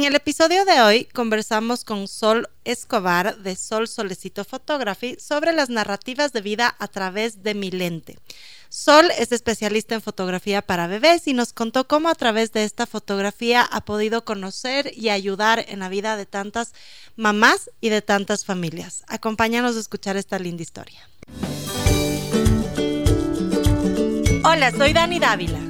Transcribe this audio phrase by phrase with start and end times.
[0.00, 5.68] En el episodio de hoy conversamos con Sol Escobar de Sol Solecito Photography sobre las
[5.68, 8.18] narrativas de vida a través de mi lente.
[8.70, 12.86] Sol es especialista en fotografía para bebés y nos contó cómo a través de esta
[12.86, 16.72] fotografía ha podido conocer y ayudar en la vida de tantas
[17.16, 19.04] mamás y de tantas familias.
[19.06, 21.10] Acompáñanos a escuchar esta linda historia.
[24.44, 25.69] Hola, soy Dani Dávila.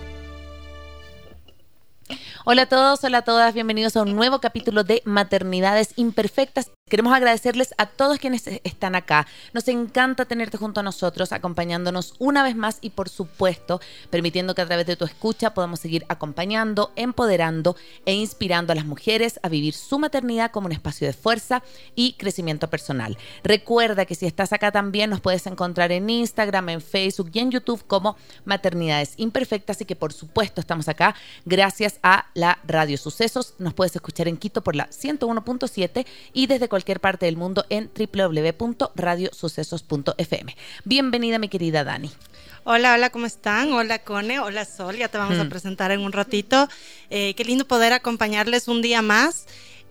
[2.45, 6.71] Hola a todos, hola a todas, bienvenidos a un nuevo capítulo de Maternidades Imperfectas.
[6.89, 9.25] Queremos agradecerles a todos quienes están acá.
[9.53, 14.61] Nos encanta tenerte junto a nosotros, acompañándonos una vez más y por supuesto, permitiendo que
[14.61, 19.47] a través de tu escucha podamos seguir acompañando, empoderando e inspirando a las mujeres a
[19.47, 21.63] vivir su maternidad como un espacio de fuerza
[21.95, 23.17] y crecimiento personal.
[23.41, 27.51] Recuerda que si estás acá también nos puedes encontrar en Instagram, en Facebook y en
[27.51, 31.15] YouTube como Maternidades Imperfectas y que por supuesto estamos acá
[31.45, 33.53] gracias a la Radio Sucesos.
[33.59, 37.91] Nos puedes escuchar en Quito por la 101.7 y desde cualquier parte del mundo en
[37.95, 40.55] www.radiosucesos.fm.
[40.83, 42.11] Bienvenida mi querida Dani.
[42.63, 43.73] Hola, hola, ¿cómo están?
[43.73, 45.49] Hola, Cone, hola, Sol, ya te vamos a mm.
[45.49, 46.67] presentar en un ratito.
[47.09, 49.47] Eh, qué lindo poder acompañarles un día más.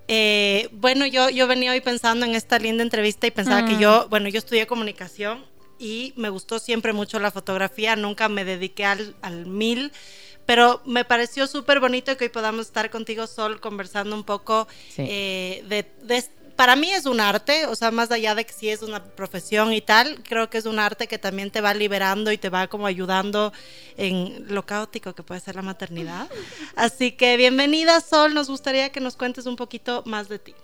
[0.06, 3.80] Eh, bueno, yo, yo venía hoy pensando en esta linda entrevista y pensaba que mm.
[3.80, 5.48] yo, bueno, yo estudié comunicación
[5.80, 9.90] y me gustó siempre mucho la fotografía, nunca me dediqué al, al mil
[10.50, 14.66] pero me pareció súper bonito que hoy podamos estar contigo, Sol, conversando un poco
[14.96, 16.24] eh, de, de,
[16.56, 19.72] para mí es un arte, o sea, más allá de que sí es una profesión
[19.72, 22.66] y tal, creo que es un arte que también te va liberando y te va
[22.66, 23.52] como ayudando
[23.96, 26.28] en lo caótico que puede ser la maternidad.
[26.74, 30.54] Así que bienvenida Sol, nos gustaría que nos cuentes un poquito más de ti.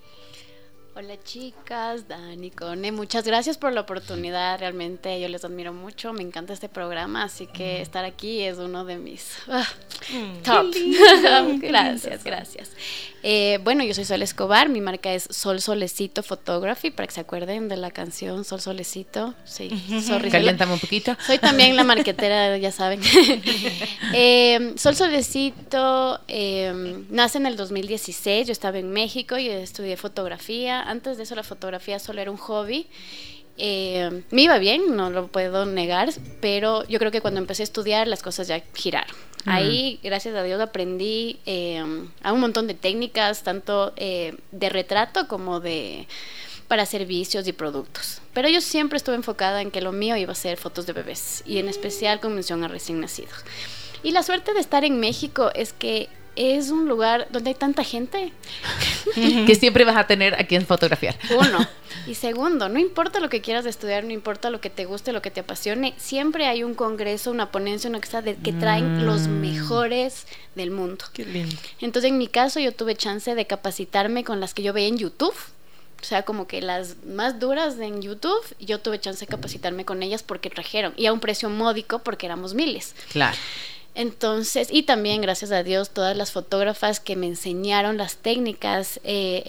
[0.99, 6.23] Hola chicas, Dani, Cone, muchas gracias por la oportunidad, realmente yo les admiro mucho, me
[6.23, 9.69] encanta este programa, así que estar aquí es uno de mis ah,
[10.11, 10.37] mm.
[10.43, 10.75] top.
[11.61, 12.71] gracias, gracias.
[13.23, 17.21] Eh, bueno, yo soy Sol Escobar, mi marca es Sol Solecito Photography, para que se
[17.21, 19.35] acuerden de la canción Sol Solecito.
[19.45, 19.69] Sí,
[20.07, 20.31] sorry.
[20.31, 21.17] Caliéntame un poquito.
[21.27, 23.01] Soy también la marquetera, ya saben.
[24.13, 30.86] Eh, Sol Solecito eh, nace en el 2016, yo estaba en México y estudié fotografía.
[30.87, 32.87] Antes de eso la fotografía solo era un hobby.
[33.59, 36.11] me iba bien, no lo puedo negar,
[36.41, 39.17] pero yo creo que cuando empecé a estudiar las cosas ya giraron.
[39.47, 41.83] Ahí, gracias a Dios, aprendí eh,
[42.23, 46.09] a un montón de técnicas, tanto eh, de retrato como de
[46.69, 48.21] para servicios y productos.
[48.35, 51.45] Pero yo siempre estuve enfocada en que lo mío iba a ser fotos de bebés
[51.47, 53.45] y en especial con mención a recién nacidos.
[54.03, 57.83] Y la suerte de estar en México es que es un lugar donde hay tanta
[57.83, 58.33] gente.
[59.15, 61.17] que siempre vas a tener a quien fotografiar.
[61.31, 61.67] Uno.
[62.07, 65.23] Y segundo, no importa lo que quieras estudiar, no importa lo que te guste, lo
[65.23, 69.23] que te apasione, siempre hay un congreso, una ponencia, una cosa de que traen los
[69.23, 69.41] mm.
[69.41, 71.05] mejores del mundo.
[71.13, 71.57] Qué lindo.
[71.81, 74.99] Entonces, en mi caso, yo tuve chance de capacitarme con las que yo veía en
[74.99, 75.35] YouTube.
[76.01, 80.03] O sea, como que las más duras en YouTube, yo tuve chance de capacitarme con
[80.05, 80.93] ellas porque trajeron.
[80.97, 82.95] Y a un precio módico porque éramos miles.
[83.11, 83.37] Claro.
[83.97, 89.43] Entonces, y también gracias a Dios, todas las fotógrafas que me enseñaron las técnicas eh,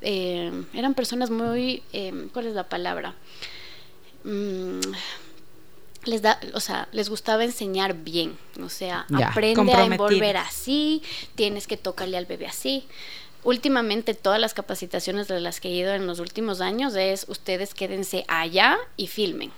[0.00, 3.16] eh, eran personas muy, eh, ¿cuál es la palabra?
[4.22, 4.78] Mm,
[6.04, 11.02] les da, o sea, les gustaba enseñar bien, o sea, aprende a envolver así,
[11.34, 12.86] tienes que tocarle al bebé así.
[13.42, 17.74] Últimamente todas las capacitaciones de las que he ido en los últimos años es ustedes
[17.74, 19.50] quédense allá y filmen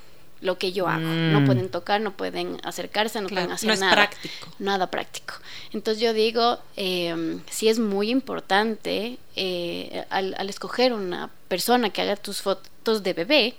[0.42, 1.06] lo que yo hago.
[1.06, 1.46] No mm.
[1.46, 3.92] pueden tocar, no pueden acercarse, no pueden hacer no nada.
[3.92, 4.48] práctico.
[4.58, 5.34] Nada práctico.
[5.72, 12.16] Entonces yo digo, eh, sí es muy importante eh, al, escoger una persona que haga
[12.16, 13.54] tus fotos de bebé,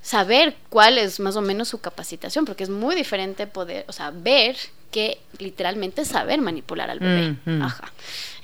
[0.00, 4.10] saber cuál es más o menos su capacitación, porque es muy diferente poder, o sea,
[4.10, 4.56] ver
[4.90, 7.36] que literalmente saber manipular al bebé.
[7.44, 7.62] Mm, mm.
[7.62, 7.92] Ajá.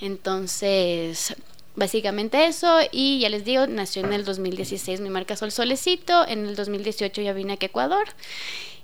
[0.00, 1.35] Entonces,
[1.81, 6.44] Básicamente eso, y ya les digo, nació en el 2016 mi marca Sol Solecito, en
[6.44, 8.06] el 2018 ya vine a Ecuador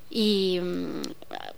[0.08, 1.02] y mm,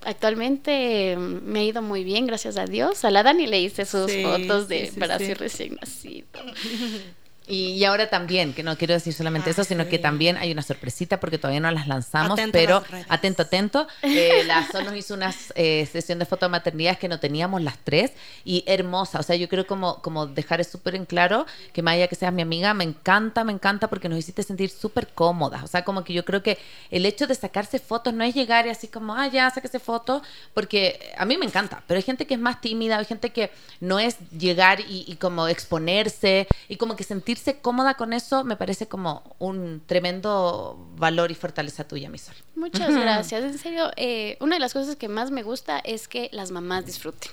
[0.04, 3.04] actualmente mm, me ha ido muy bien, gracias a Dios.
[3.04, 6.26] A la Dani le hice sus fotos de sí, recién nacido.
[7.48, 11.18] Y, ahora también, que no quiero decir solamente eso, sino que también hay una sorpresita
[11.18, 13.88] porque todavía no las lanzamos, Atento pero las atento, atento.
[14.02, 17.62] Eh, la Sol nos hizo una eh, sesión de foto de maternidad que no teníamos
[17.62, 18.12] las tres
[18.44, 19.20] y hermosa.
[19.20, 22.42] O sea, yo creo como, como dejar súper en claro que Maya, que seas mi
[22.42, 25.62] amiga, me encanta, me encanta porque nos hiciste sentir súper cómodas.
[25.62, 26.58] O sea, como que yo creo que
[26.90, 30.22] el hecho de sacarse fotos no es llegar y así como, ah, ya, sáquese fotos,
[30.54, 33.50] porque a mí me encanta, pero hay gente que es más tímida, hay gente que
[33.80, 37.04] no es llegar y, y como exponerse y como que
[37.38, 42.34] sentirse cómoda con eso me parece como un tremendo valor y fortaleza tuya, mi sol.
[42.54, 43.42] Muchas gracias.
[43.44, 46.86] En serio, eh, una de las cosas que más me gusta es que las mamás
[46.86, 47.30] disfruten.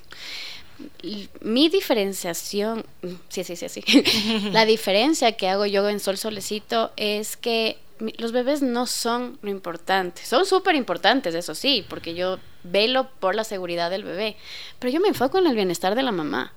[1.42, 2.86] Mi diferenciación,
[3.30, 3.84] sí, sí, sí, sí.
[4.52, 7.78] La diferencia que hago yo en Sol Solecito es que
[8.18, 10.24] los bebés no son lo importante.
[10.26, 14.36] Son súper importantes, eso sí, porque yo velo por la seguridad del bebé.
[14.80, 16.54] Pero yo me enfoco en el bienestar de la mamá.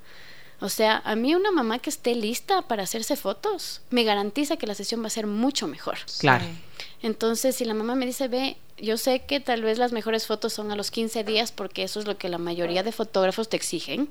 [0.60, 4.66] O sea, a mí una mamá que esté lista para hacerse fotos me garantiza que
[4.66, 5.98] la sesión va a ser mucho mejor.
[6.18, 6.44] Claro.
[7.02, 10.52] Entonces, si la mamá me dice, ve, yo sé que tal vez las mejores fotos
[10.52, 13.56] son a los 15 días porque eso es lo que la mayoría de fotógrafos te
[13.56, 14.08] exigen,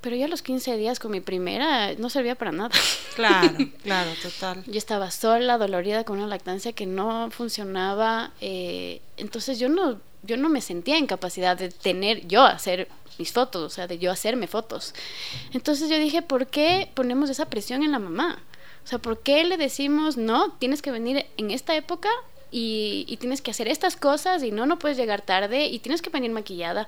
[0.00, 2.70] pero yo a los 15 días con mi primera no servía para nada.
[3.16, 4.64] Claro, claro, total.
[4.66, 10.38] Yo estaba sola, dolorida, con una lactancia que no funcionaba, eh, entonces yo no, yo
[10.38, 12.88] no me sentía en capacidad de tener yo hacer
[13.20, 14.94] mis fotos, o sea, de yo hacerme fotos.
[15.52, 18.42] Entonces yo dije, ¿por qué ponemos esa presión en la mamá?
[18.82, 22.08] O sea, ¿por qué le decimos, no, tienes que venir en esta época
[22.50, 26.00] y, y tienes que hacer estas cosas y no, no puedes llegar tarde y tienes
[26.00, 26.86] que venir maquillada?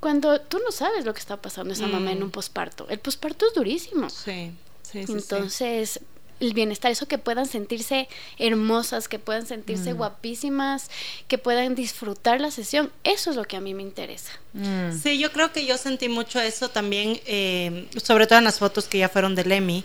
[0.00, 2.86] Cuando tú no sabes lo que está pasando esa mamá en un posparto.
[2.88, 4.08] El posparto es durísimo.
[4.08, 5.20] Sí, sí, sí.
[5.50, 6.00] sí.
[6.40, 8.08] El bienestar, eso que puedan sentirse
[8.38, 10.90] hermosas, que puedan sentirse guapísimas,
[11.26, 14.32] que puedan disfrutar la sesión, eso es lo que a mí me interesa.
[15.02, 18.86] Sí, yo creo que yo sentí mucho eso también, eh, sobre todo en las fotos
[18.86, 19.84] que ya fueron del Emi,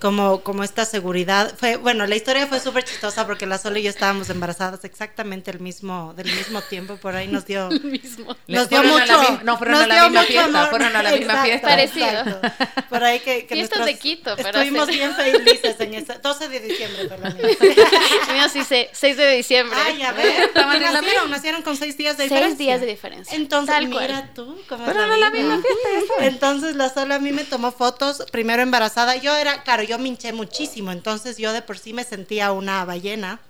[0.00, 1.52] como, como esta seguridad.
[1.58, 5.50] Fue, bueno, la historia fue súper chistosa porque la Sol y yo estábamos embarazadas exactamente
[5.50, 7.68] el mismo, del mismo tiempo, por ahí nos dio...
[7.82, 8.36] mismo.
[8.46, 10.58] Nos dio Fueron a la mucho, no, fueron nos a la dio misma mucho fiesta,
[10.58, 10.70] amor.
[10.70, 11.68] fueron a la misma fiesta.
[11.68, 12.40] Parecido.
[12.88, 14.94] Por ahí que, que Fiestas nuestros- de Quito, para Estuvimos hacer.
[14.94, 17.36] bien felices en ese 12 de diciembre mía.
[18.32, 19.78] Mío sí sé, 6 de diciembre.
[19.84, 22.56] Ay, a ver, Estaban en la nacieron, nacieron con seis días de diferencia.
[22.58, 23.36] días de diferencia.
[23.36, 24.30] Entonces, Tal mira cual.
[24.34, 26.26] tú, cómo Fueron es a la misma fiesta.
[26.26, 29.16] Entonces la sola a mí me tomó fotos, primero embarazada.
[29.16, 32.84] Yo era, claro, yo me hinché muchísimo, entonces yo de por sí me sentía una
[32.84, 33.40] ballena.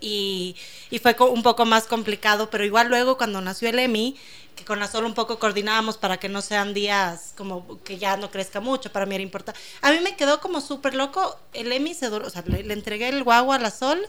[0.00, 0.54] Y,
[0.90, 4.16] y fue un poco más complicado, pero igual luego cuando nació el Emi,
[4.54, 8.16] que con la Sol un poco coordinábamos para que no sean días como que ya
[8.16, 9.60] no crezca mucho, para mí era importante.
[9.82, 12.74] A mí me quedó como súper loco, el Emi se durmió, o sea, le, le
[12.74, 14.00] entregué el guagua a la Sol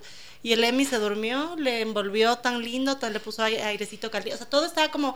[0.43, 4.37] y el Emi se durmió, le envolvió tan lindo, le puso aire- airecito caliente, o
[4.37, 5.15] sea, todo estaba como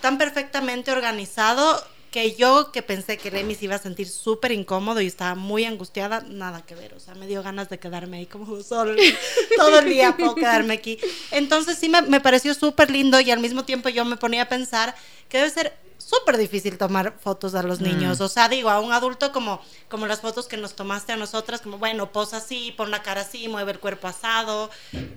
[0.00, 5.00] tan perfectamente organizado que yo que pensé que Emi se iba a sentir súper incómodo
[5.00, 8.26] y estaba muy angustiada, nada que ver, o sea, me dio ganas de quedarme ahí
[8.26, 8.94] como solo
[9.56, 10.98] todo el día puedo quedarme aquí.
[11.30, 14.48] Entonces sí me, me pareció súper lindo y al mismo tiempo yo me ponía a
[14.48, 14.94] pensar
[15.28, 15.72] que debe ser
[16.12, 20.06] súper difícil tomar fotos a los niños, o sea, digo, a un adulto como, como
[20.06, 23.48] las fotos que nos tomaste a nosotras, como, bueno, posa así, pon la cara así,
[23.48, 24.70] mueve el cuerpo asado,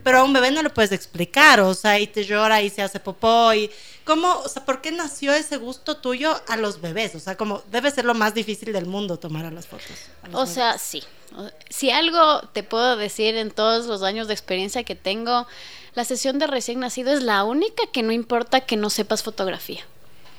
[0.03, 2.81] pero a un bebé no le puedes explicar, o sea, y te llora y se
[2.81, 3.69] hace popó, y
[4.05, 7.13] cómo, o sea, ¿por qué nació ese gusto tuyo a los bebés?
[7.15, 9.97] O sea, como debe ser lo más difícil del mundo tomar a las fotos.
[10.23, 10.49] a O bebés.
[10.53, 11.03] sea, sí.
[11.69, 15.45] Si algo te puedo decir en todos los años de experiencia que tengo,
[15.93, 19.85] la sesión de recién nacido es la única que no importa que no sepas fotografía.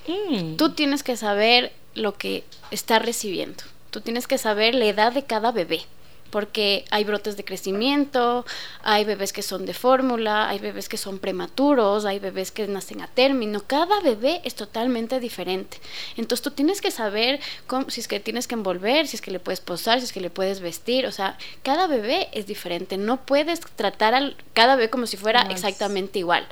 [0.06, 0.56] Mm.
[0.56, 3.62] Tú tienes que saber lo que está recibiendo.
[3.90, 5.82] Tú tienes que saber la edad de cada bebé.
[6.30, 8.44] Porque hay brotes de crecimiento,
[8.82, 13.00] hay bebés que son de fórmula, hay bebés que son prematuros, hay bebés que nacen
[13.00, 13.62] a término.
[13.64, 15.78] Cada bebé es totalmente diferente.
[16.16, 19.30] Entonces tú tienes que saber cómo- si es que tienes que envolver, si es que
[19.30, 21.06] le puedes posar, si es que le puedes vestir.
[21.06, 22.96] O sea, cada bebé es diferente.
[22.98, 26.44] No puedes tratar a cada bebé como si fuera No exactamente igual.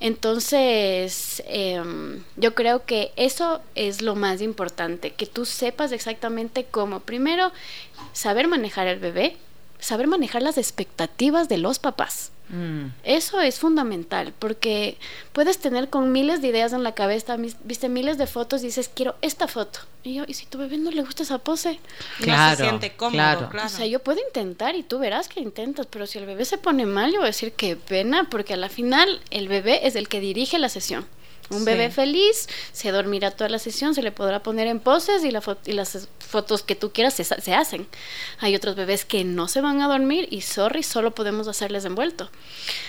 [0.00, 7.00] Entonces, em, yo creo que eso es lo más importante, que tú sepas exactamente cómo.
[7.00, 7.52] Primero,
[8.12, 9.36] saber manejar el bebé,
[9.78, 12.32] saber manejar las expectativas de los papás.
[12.50, 12.88] Mm.
[13.04, 14.98] Eso es fundamental, porque
[15.32, 18.66] puedes tener con miles de ideas en la cabeza, mis- viste miles de fotos y
[18.66, 19.80] dices, quiero esta foto.
[20.02, 21.80] Y yo, ¿y si tu bebé no le gusta esa pose?
[22.18, 23.48] no Claro, se siente cómodo, claro.
[23.48, 23.66] claro.
[23.66, 26.58] O sea, yo puedo intentar y tú verás que intentas, pero si el bebé se
[26.58, 29.96] pone mal, yo voy a decir qué pena, porque a la final el bebé es
[29.96, 31.06] el que dirige la sesión.
[31.50, 31.64] Un Sí.
[31.66, 35.42] bebé feliz se dormirá toda la sesión, se le podrá poner en poses y, la
[35.42, 37.86] fo- y las fotos que tú quieras se, se hacen.
[38.40, 42.30] Hay otros bebés que no se van a dormir y sorry, solo podemos hacerles envuelto.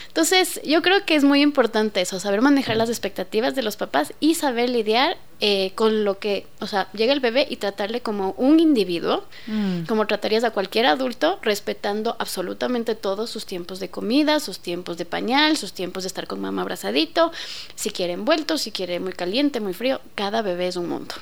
[0.07, 4.13] Entonces, yo creo que es muy importante eso, saber manejar las expectativas de los papás
[4.21, 8.31] y saber lidiar eh, con lo que, o sea, llega el bebé y tratarle como
[8.37, 9.85] un individuo, Mm.
[9.85, 15.05] como tratarías a cualquier adulto, respetando absolutamente todos sus tiempos de comida, sus tiempos de
[15.05, 17.31] pañal, sus tiempos de estar con mamá abrazadito,
[17.75, 21.15] si quiere envuelto, si quiere muy caliente, muy frío, cada bebé es un mundo.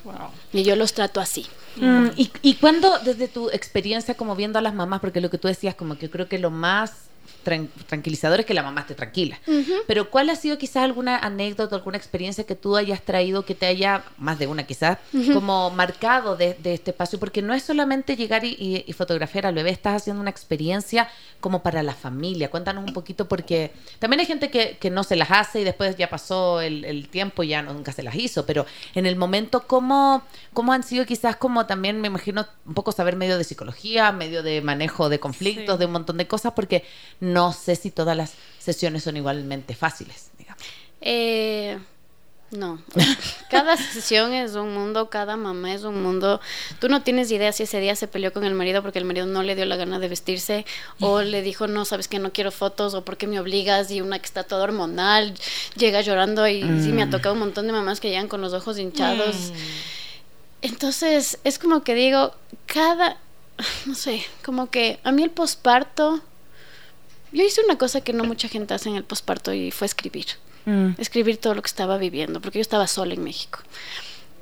[0.54, 1.48] Y yo los trato así.
[1.78, 5.40] Mm, ¿Y, y cuándo, desde tu experiencia como viendo a las mamás, porque lo que
[5.40, 6.92] tú decías, como que creo que lo más
[7.46, 9.40] tran- tranquilizador es que la mamá esté tranquila,
[9.88, 13.66] pero ¿cuál ha sido quizás alguna anécdota, alguna experiencia que tú hayas traído que te
[13.66, 14.98] haya, más de una quizás,
[15.34, 17.20] como marcado de, de este espacio?
[17.20, 21.10] Porque no es solamente llegar y, y- y fotografiar al bebé, estás haciendo una experiencia
[21.40, 22.50] como para la familia.
[22.50, 25.96] Cuéntanos un poquito porque también hay gente que, que no se las hace y después
[25.98, 28.66] ya pasó el, el tiempo y ya no- nunca se las hizo, pero
[28.96, 33.16] en el momento, ¿cómo, ¿cómo han sido quizás como también, me imagino, un poco saber
[33.16, 35.80] medio de psicología, medio de manejo de conflictos, Sí.
[35.80, 36.54] de un montón de cosas?
[36.56, 36.84] Porque
[37.24, 40.62] no sé si todas las sesiones son igualmente fáciles, digamos.
[41.00, 41.80] Eh,
[42.52, 42.82] no.
[43.50, 46.42] Cada sesión es un mundo, cada mamá es un mundo.
[46.80, 49.26] Tú no tienes idea si ese día se peleó con el marido porque el marido
[49.26, 50.66] no le dio la gana de vestirse
[51.00, 54.20] o le dijo, no, sabes que no quiero fotos o porque me obligas y una
[54.20, 55.34] que está toda hormonal
[55.76, 58.54] llega llorando y sí me ha tocado un montón de mamás que llegan con los
[58.54, 59.54] ojos hinchados.
[60.62, 62.34] Entonces, es como que digo,
[62.66, 63.18] cada,
[63.86, 66.22] no sé, como que a mí el posparto,
[67.34, 70.28] yo hice una cosa que no mucha gente hace en el posparto y fue escribir
[70.98, 73.60] escribir todo lo que estaba viviendo, porque yo estaba sola en México.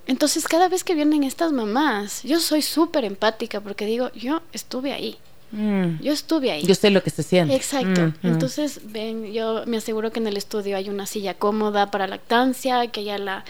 [0.08, 4.94] Entonces, cada vez que vienen estas mamás, yo soy súper empática porque digo, yo estuve
[4.94, 5.18] ahí,
[5.52, 6.02] Mm.
[6.02, 6.64] yo estuve ahí.
[6.66, 7.54] Yo sé lo que se siente.
[7.56, 8.02] Exacto.
[8.02, 8.28] Mm, mm.
[8.32, 12.88] Entonces, ven, yo me aseguro que en el estudio hay una silla cómoda para lactancia,
[12.88, 13.44] que haya la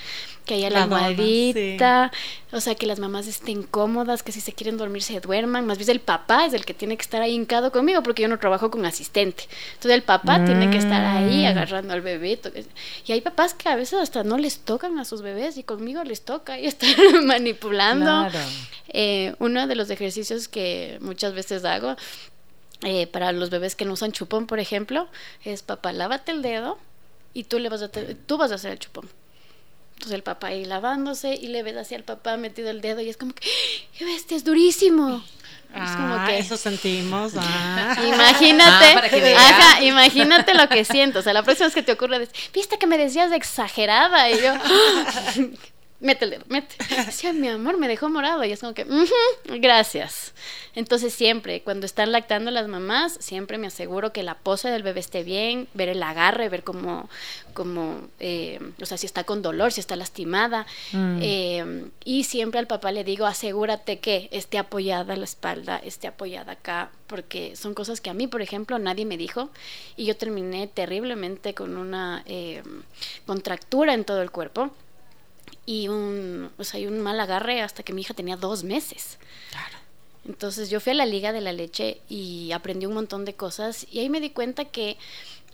[0.51, 2.12] que haya la,
[2.51, 5.65] o sea, que las mamás estén cómodas, que si se quieren dormir se duerman.
[5.65, 8.27] Más bien el papá es el que tiene que estar ahí hincado conmigo porque yo
[8.27, 9.43] no trabajo con asistente.
[9.75, 11.48] Entonces el papá tiene que estar ahí Mm.
[11.48, 12.38] agarrando al bebé.
[13.05, 16.03] Y hay papás que a veces hasta no les tocan a sus bebés y conmigo
[16.03, 16.89] les toca y están
[17.25, 18.05] manipulando.
[18.29, 18.39] Claro.
[18.89, 21.96] Eh, uno de los ejercicios que muchas veces hago
[22.84, 25.08] eh, para los bebés que no usan chupón, por ejemplo,
[25.46, 26.77] es papá, lávate el dedo
[27.34, 29.08] y tú le vas a tú vas a hacer el chupón.
[30.01, 33.10] Entonces el papá ahí lavándose y le ves así al papá metido el dedo y
[33.10, 33.48] es como que,
[33.96, 35.24] ¡qué bestia, es durísimo!
[35.75, 37.34] es como Ah, que, eso sentimos.
[37.38, 37.96] ah.
[38.08, 41.20] imagínate, Ah, ajá, imagínate lo que siento.
[41.20, 44.27] O sea, la próxima vez que te ocurra, es, viste que me decías de exagerada
[44.31, 44.53] y yo,
[46.01, 46.75] mete el dedo, mete.
[47.05, 50.34] Decía, mi amor, me dejó morado y es como que, "Ujú, gracias.
[50.75, 55.00] Entonces siempre, cuando están lactando las mamás, siempre me aseguro que la pose del bebé
[55.00, 57.10] esté bien, ver el agarre, ver cómo,
[57.53, 60.65] cómo eh, o sea, si está con dolor, si está lastimada.
[60.91, 61.20] Mm.
[61.22, 66.53] Eh, y siempre al papá le digo, asegúrate que esté apoyada la espalda, esté apoyada
[66.53, 69.50] acá, porque son cosas que a mí, por ejemplo, nadie me dijo
[69.98, 72.63] y yo terminé terriblemente con una eh,
[73.25, 74.72] contractura en todo el cuerpo
[75.71, 79.17] y un, o sea, y un mal agarre hasta que mi hija tenía dos meses.
[80.27, 83.87] Entonces yo fui a la Liga de la Leche y aprendí un montón de cosas
[83.89, 84.97] y ahí me di cuenta que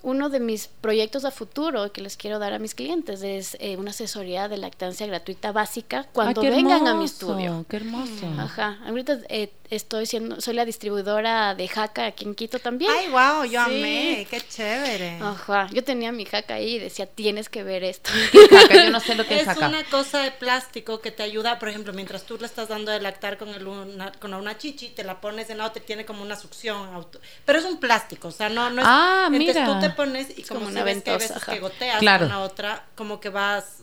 [0.03, 3.77] uno de mis proyectos a futuro que les quiero dar a mis clientes es eh,
[3.77, 7.65] una asesoría de lactancia gratuita básica cuando Ah, vengan a mi estudio.
[7.69, 8.25] Qué hermoso.
[8.37, 12.91] Ajá, ahorita eh, estoy siendo, soy la distribuidora de Jaca aquí en Quito también.
[12.95, 13.71] Ay, wow, yo Sí.
[13.79, 15.19] amé, qué chévere.
[15.21, 18.09] Ajá, yo tenía mi jaca ahí y decía, tienes que ver esto.
[18.51, 19.67] Jaca, yo no sé lo que es, Es jaca.
[19.67, 22.99] una cosa de plástico que te ayuda, por ejemplo, mientras tú le estás dando de
[22.99, 26.21] lactar con, el una, con una chichi, te la pones en la otra, tiene como
[26.21, 26.93] una succión.
[26.93, 28.87] auto- pero es un plástico, o sea, no, no es.
[28.89, 29.65] Ah, entonces mira.
[29.65, 31.53] tú te pones y Es como, como una que hay ventosa, veces ajá.
[31.53, 32.25] que goteas Claro.
[32.27, 33.79] con la otra, como que vas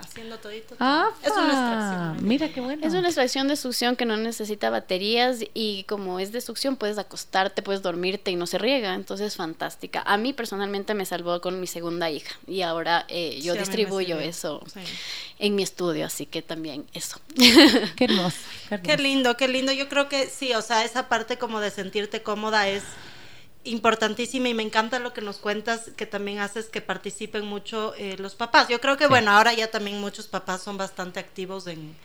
[0.00, 0.74] haciendo todito.
[0.80, 2.28] Ah, es una extracción.
[2.28, 2.86] mira qué bueno.
[2.86, 6.98] Es una extracción de succión que no necesita baterías y como es de succión puedes
[6.98, 10.02] acostarte, puedes dormirte y no se riega, entonces es fantástica.
[10.06, 14.18] A mí personalmente me salvó con mi segunda hija y ahora eh, yo Sí, distribuyo
[14.18, 14.80] eso Sí.
[15.38, 17.20] en mi estudio, así que también eso.
[17.96, 18.36] Qué hermoso.
[18.68, 19.02] Qué, Qué hermoso.
[19.02, 19.72] lindo, qué lindo.
[19.72, 22.82] Yo creo que sí, o sea, esa parte como de sentirte cómoda es
[23.64, 28.16] importantísima y me encanta lo que nos cuentas, que también haces que participen mucho eh,
[28.18, 28.68] los papás.
[28.68, 31.96] Yo creo que, bueno, ahora ya también muchos papás son bastante activos en,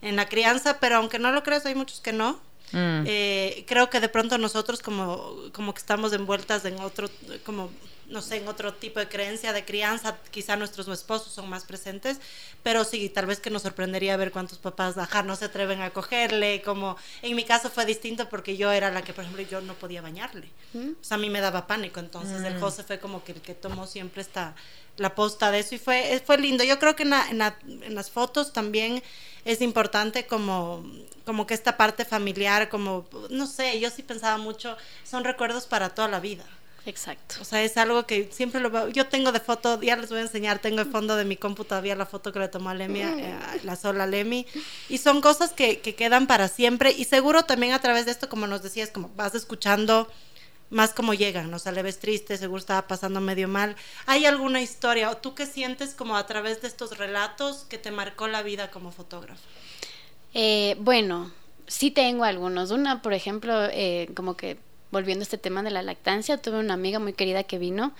[0.00, 2.40] en la crianza, pero aunque no lo creas, hay muchos que no.
[2.72, 3.04] Mm.
[3.06, 7.08] Eh, creo que de pronto nosotros como, como que estamos envueltas en otro,
[7.44, 7.70] como,
[8.08, 12.18] no sé, en otro tipo de creencia de crianza, quizá nuestros esposos son más presentes,
[12.62, 15.90] pero sí, tal vez que nos sorprendería ver cuántos papás, ajá, no se atreven a
[15.90, 19.60] cogerle, como, en mi caso fue distinto porque yo era la que, por ejemplo, yo
[19.62, 23.24] no podía bañarle, o sea, a mí me daba pánico, entonces el José fue como
[23.24, 24.54] que el que tomó siempre esta,
[24.98, 27.38] la posta de eso y fue, eh, fue lindo, yo creo que en, la- en
[27.38, 29.02] la- en las fotos también
[29.46, 30.84] es importante como,
[31.24, 35.90] como que esta parte familiar, como, no sé, yo sí pensaba mucho, son recuerdos para
[35.90, 36.44] toda la vida.
[36.84, 37.36] Exacto.
[37.40, 38.88] O sea, es algo que siempre lo veo.
[38.88, 41.64] Yo tengo de foto, ya les voy a enseñar, tengo de fondo de mi compu
[41.64, 44.46] todavía la foto que le tomó a Lemi, eh, la sola Lemi.
[44.88, 46.90] Y son cosas que, que quedan para siempre.
[46.90, 50.08] Y seguro también a través de esto, como nos decías, como vas escuchando
[50.70, 51.58] más como llegan, ¿no?
[51.58, 53.76] O sea, le ves triste, seguro estaba pasando medio mal.
[54.06, 57.90] ¿Hay alguna historia o tú qué sientes como a través de estos relatos que te
[57.90, 59.42] marcó la vida como fotógrafo?
[60.32, 61.30] Eh, bueno,
[61.72, 62.70] sí tengo algunos.
[62.70, 64.58] Una, por ejemplo, eh, como que
[64.90, 67.92] volviendo a este tema de la lactancia, tuve una amiga muy querida que vino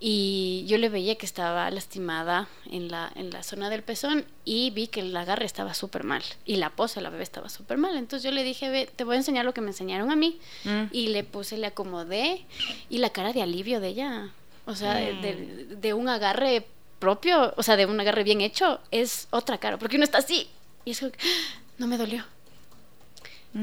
[0.00, 4.70] y yo le veía que estaba lastimada en la, en la zona del pezón y
[4.70, 7.96] vi que el agarre estaba súper mal y la pose la bebé estaba súper mal.
[7.96, 10.38] Entonces yo le dije, ve, te voy a enseñar lo que me enseñaron a mí
[10.64, 10.84] Mm.
[10.92, 12.44] y le puse, le acomodé
[12.90, 14.30] y la cara de alivio de ella,
[14.66, 16.66] o sea, de, de- de un agarre
[17.00, 20.48] propio, o sea, de un agarre bien hecho, es otra cara, porque uno está así
[20.84, 22.24] y es como que, "Ah, no me dolió.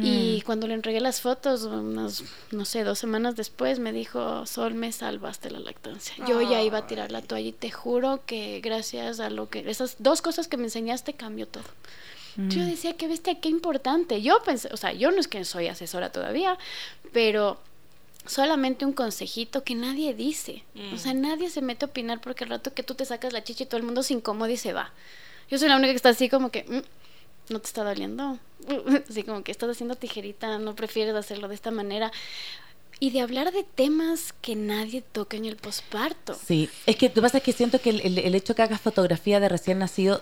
[0.01, 4.73] Y cuando le entregué las fotos, unas, no sé, dos semanas después, me dijo, Sol,
[4.73, 6.15] me salvaste la lactancia.
[6.27, 9.69] Yo ya iba a tirar la toalla y te juro que gracias a lo que,
[9.69, 11.63] esas dos cosas que me enseñaste, cambió todo.
[12.49, 14.21] Yo decía, qué bestia, qué importante.
[14.21, 16.57] Yo pensé, o sea, yo no es que soy asesora todavía,
[17.13, 17.57] pero
[18.25, 20.63] solamente un consejito que nadie dice.
[20.93, 23.43] O sea, nadie se mete a opinar porque el rato que tú te sacas la
[23.43, 24.91] chicha y todo el mundo se incomoda y se va.
[25.49, 26.81] Yo soy la única que está así como que, "Mm,
[27.49, 28.39] ¿no te está doliendo?
[29.09, 32.11] Así como que estás haciendo tijerita, no prefieres hacerlo de esta manera.
[32.99, 36.33] Y de hablar de temas que nadie toca en el posparto.
[36.47, 39.39] Sí, es que tú pasa que siento que el, el- el hecho que hagas fotografía
[39.41, 40.21] de recién nacido,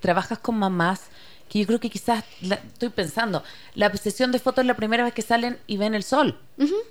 [0.00, 1.02] trabajas con mamás
[1.48, 3.42] que yo creo que quizás, la- estoy pensando,
[3.74, 6.38] la sesión de fotos es la primera vez que salen y ven el sol.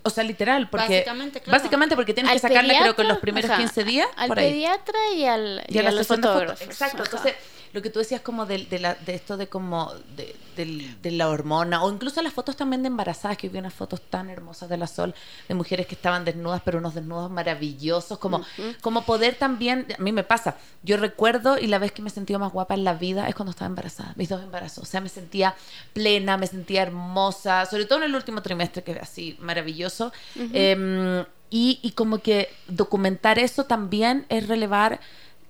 [0.03, 0.97] O sea, literal, porque...
[0.97, 1.57] Básicamente, claro.
[1.59, 4.07] Básicamente porque tienes Al que sacarla creo que en los primeros ajá, 15 días.
[4.17, 4.51] Al por ahí.
[4.51, 6.61] pediatra y al, Y a la los fotógrafos.
[6.61, 7.01] Exacto.
[7.01, 7.05] Ajá.
[7.17, 7.33] Entonces,
[7.73, 11.83] lo que tú decías como de, de, la, de esto de como de, la hormona,
[11.83, 14.85] o incluso las fotos también de embarazadas, que vi unas fotos tan hermosas de la
[14.85, 15.15] Sol,
[15.47, 18.45] de mujeres que estaban desnudas, pero unos desnudos maravillosos, como,
[18.81, 22.11] como poder también, a mí me pasa, yo recuerdo y la vez que me he
[22.11, 25.01] sentido más guapa en la vida es cuando estaba embarazada, mis dos embarazos, o sea,
[25.01, 25.55] me sentía
[25.93, 30.13] plena, me sentía hermosa, sobre todo en el último trimestre, que así maravilloso.
[30.35, 34.99] Em, y, y como que documentar eso también es relevar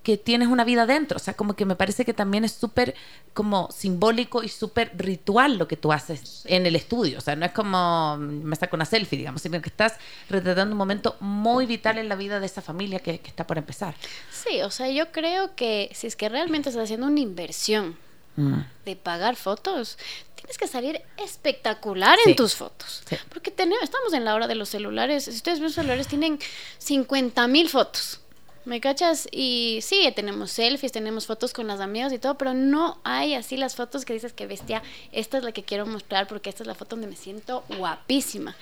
[0.03, 2.93] que tienes una vida dentro, o sea, como que me parece que también es súper
[3.33, 7.45] como simbólico y súper ritual lo que tú haces en el estudio, o sea, no
[7.45, 9.93] es como mm, me saco una selfie, digamos, sino que estás
[10.29, 13.57] retratando un momento muy vital en la vida de esa familia que, que está por
[13.57, 13.95] empezar.
[14.29, 17.97] Sí, o sea, yo creo que si es que realmente estás haciendo una inversión
[18.35, 18.61] Mm.
[18.83, 19.99] de pagar fotos,
[20.33, 22.31] tienes que salir espectacular Sí.
[22.31, 23.03] en tus fotos.
[23.07, 23.15] Sí.
[23.29, 25.25] Porque tenemos, estamos en la hora de los celulares.
[25.25, 26.39] Si ustedes ven los celulares, tienen
[26.79, 28.21] 50 mil fotos.
[28.65, 29.27] ¿Me cachas?
[29.31, 33.57] Y sí, tenemos selfies, tenemos fotos con las amigas y todo, pero no hay así
[33.57, 36.67] las fotos que dices que bestia, esta es la que quiero mostrar porque esta es
[36.67, 38.55] la foto donde me siento guapísima.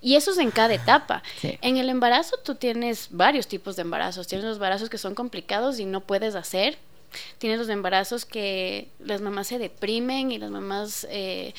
[0.00, 1.22] Y eso es en cada etapa.
[1.40, 1.58] Sí.
[1.60, 4.28] En el embarazo tú tienes varios tipos de embarazos.
[4.28, 6.78] Tienes los embarazos que son complicados y no puedes hacer.
[7.38, 11.52] Tienes los embarazos que las mamás se deprimen y las mamás eh,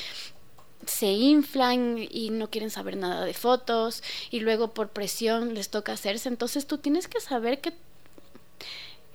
[0.90, 5.94] se inflan y no quieren saber nada de fotos y luego por presión les toca
[5.94, 6.30] hacerse.
[6.30, 7.74] Entonces tú tienes que saber que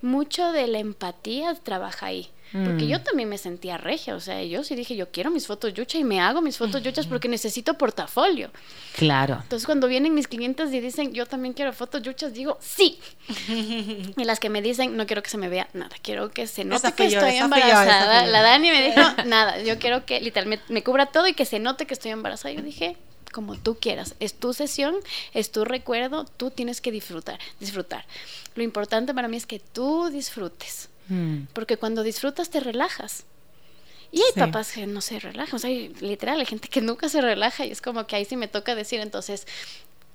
[0.01, 2.29] mucho de la empatía trabaja ahí.
[2.51, 2.87] Porque Mm.
[2.87, 5.97] yo también me sentía regia, o sea, yo sí dije, yo quiero mis fotos yucha
[5.97, 8.49] y me hago mis fotos yuchas porque necesito portafolio.
[8.95, 9.39] Claro.
[9.41, 12.99] Entonces cuando vienen mis clientes y dicen, yo también quiero fotos yuchas, digo, sí.
[14.17, 16.63] y las que me dicen, no quiero que se me vea nada, quiero que se
[16.63, 18.25] note Esa que yo, estoy yo, embarazada.
[18.25, 18.31] yo.
[18.31, 21.59] La Dani me dijo, nada, yo quiero que literalmente me cubra todo y que se
[21.59, 22.53] note que estoy embarazada.
[22.53, 22.95] Yo dije,
[23.33, 24.95] como tú quieras, es tu sesión,
[25.33, 28.05] es tu recuerdo, tú tienes que disfrutar, disfrutar.
[28.55, 31.43] Lo importante para mí es que tú disfrutes, Mm.
[31.53, 33.25] porque cuando disfrutas te relajas.
[34.11, 34.39] Y hay Sí.
[34.39, 37.65] papás que no se relajan, o sea, hay- literal, hay gente que nunca se relaja
[37.65, 39.45] y es como que ahí sí me toca decir, entonces,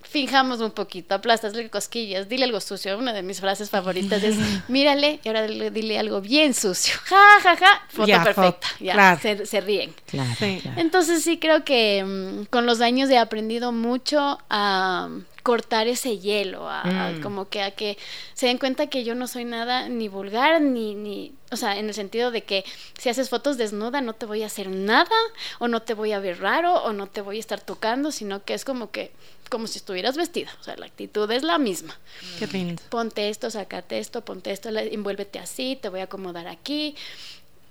[0.02, 2.96] finjamos un poquito, aplastasle cosquillas, dile algo sucio.
[2.98, 4.36] Una de mis frases favoritas es,
[4.68, 6.94] mírale y ahora dile, dile algo bien sucio.
[7.04, 8.42] Ja, ja, ja, foto Ya, perfecta.
[8.52, 9.20] foto, Ya, claro.
[9.20, 9.94] se, se ríen.
[10.06, 10.60] Claro, Sí.
[10.62, 10.80] claro.
[10.80, 16.18] Entonces sí creo que mm, con los años he aprendido mucho a mm, cortar ese
[16.18, 17.20] hielo, a, a Mm.
[17.22, 17.96] como que a que
[18.34, 21.86] se den cuenta que yo no soy nada ni vulgar ni ni, o sea, en
[21.88, 22.64] el sentido de que
[22.98, 25.16] si haces fotos desnuda no te voy a hacer nada
[25.58, 28.44] o no te voy a ver raro o no te voy a estar tocando, sino
[28.44, 29.12] que es como que
[29.48, 31.98] como si estuvieras vestida, o sea, la actitud es la misma
[32.38, 32.80] Qué lindo.
[32.88, 36.94] ponte esto, sácate esto, ponte esto, envuélvete así, te voy a acomodar aquí.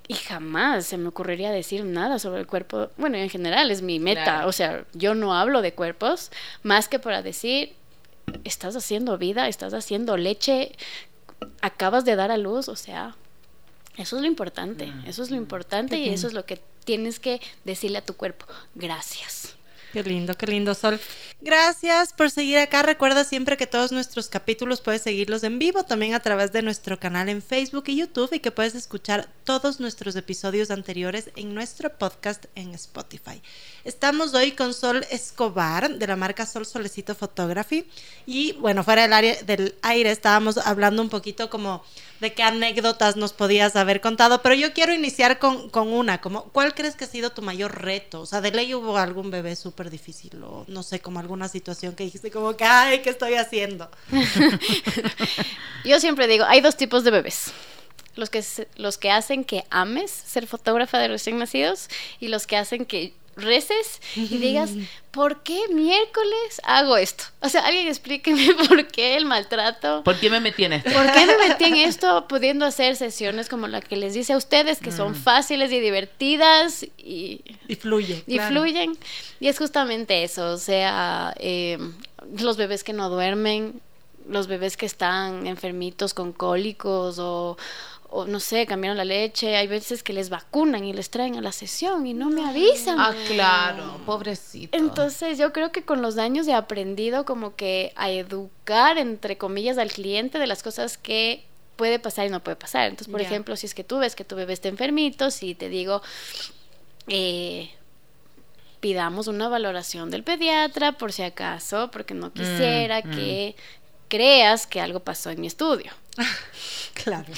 [0.09, 2.89] Y jamás se me ocurriría decir nada sobre el cuerpo.
[2.97, 4.23] Bueno, en general es mi meta.
[4.23, 4.47] Claro.
[4.47, 6.31] O sea, yo no hablo de cuerpos
[6.63, 7.75] más que para decir,
[8.43, 10.71] estás haciendo vida, estás haciendo leche,
[11.61, 13.15] acabas de dar a luz, o sea,
[13.97, 14.91] eso es lo importante.
[15.05, 18.47] Eso es lo importante y eso es lo que tienes que decirle a tu cuerpo.
[18.73, 19.59] Gracias.
[19.93, 20.99] Qué lindo, qué lindo, Sol.
[21.41, 22.83] Gracias por seguir acá.
[22.83, 26.99] Recuerda siempre que todos nuestros capítulos puedes seguirlos en vivo, también a través de nuestro
[26.99, 31.89] canal en Facebook y YouTube y que puedes escuchar todos nuestros episodios anteriores en nuestro
[31.97, 33.41] podcast en Spotify.
[33.83, 37.88] Estamos hoy con Sol Escobar de la marca Sol Solecito Photography
[38.27, 41.83] y bueno, fuera del, área, del aire estábamos hablando un poquito como
[42.19, 46.43] de qué anécdotas nos podías haber contado, pero yo quiero iniciar con, con una, como,
[46.49, 48.21] ¿cuál crees que ha sido tu mayor reto?
[48.21, 51.95] O sea, de ley hubo algún bebé súper difícil o no sé, como alguna situación
[51.95, 53.89] que dijiste como que, ay, ¿qué estoy haciendo?
[55.85, 57.51] yo siempre digo, hay dos tipos de bebés.
[58.19, 58.43] Los que,
[58.75, 61.88] los que hacen que ames ser fotógrafa de recién nacidos
[62.19, 64.71] y los que hacen que reces y digas,
[65.12, 67.23] ¿por qué miércoles hago esto?
[67.41, 70.03] O sea, alguien explíqueme por qué el maltrato.
[70.03, 70.91] ¿Por qué me metí en esto?
[70.91, 74.38] ¿Por qué me metí en esto pudiendo hacer sesiones como la que les dice a
[74.38, 75.15] ustedes, que son mm.
[75.15, 78.23] fáciles y divertidas y, y fluyen?
[78.27, 78.97] Y fluyen.
[79.39, 81.77] Y es justamente eso, o sea, eh,
[82.38, 83.82] los bebés que no duermen,
[84.27, 87.58] los bebés que están enfermitos con cólicos o,
[88.11, 91.41] o no sé, cambiaron la leche, hay veces que les vacunan y les traen a
[91.41, 92.99] la sesión y no me avisan.
[92.99, 94.75] Ah, claro, pobrecito.
[94.77, 99.77] Entonces yo creo que con los años he aprendido como que a educar, entre comillas,
[99.77, 101.45] al cliente de las cosas que
[101.75, 102.89] puede pasar y no puede pasar.
[102.89, 105.69] Entonces, por ejemplo, si es que tú ves que tu bebé está enfermito, si te
[105.69, 106.01] digo,
[107.07, 107.69] eh,
[108.79, 113.61] pidamos una valoración del pediatra por si acaso, porque no quisiera mm, que mm.
[114.07, 115.91] creas que algo pasó en mi estudio.
[117.03, 117.31] claro.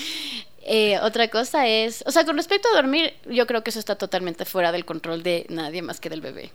[0.63, 3.95] Eh, otra cosa es, o sea, con respecto a dormir, yo creo que eso está
[3.95, 6.52] totalmente fuera del control de nadie más que del bebé.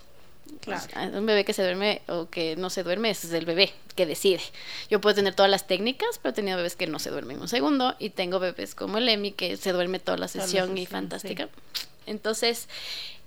[0.60, 1.18] Claro.
[1.18, 4.40] un bebé que se duerme o que no se duerme es el bebé que decide.
[4.88, 7.48] Yo puedo tener todas las técnicas, pero he tenido bebés que no se duermen un
[7.48, 11.48] segundo y tengo bebés como el Emi que se duerme toda la sesión, y fantástica.
[12.06, 12.68] Entonces,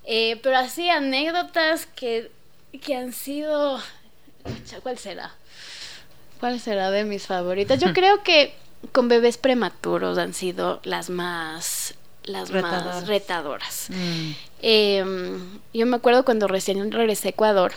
[0.06, 2.32] eh, pero así anécdotas que,
[2.82, 3.80] que han sido...
[4.82, 5.34] ¿Cuál será?
[6.40, 7.80] ¿Cuál será de mis favoritas?
[7.80, 8.54] Yo creo que
[8.92, 13.88] con bebés prematuros han sido las más las más retadoras.
[13.90, 14.32] Mm.
[14.62, 17.72] Em, yo me acuerdo cuando recién regresé a Ecuador,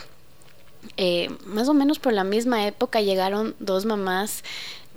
[0.97, 4.43] eh, más o menos por la misma época llegaron dos mamás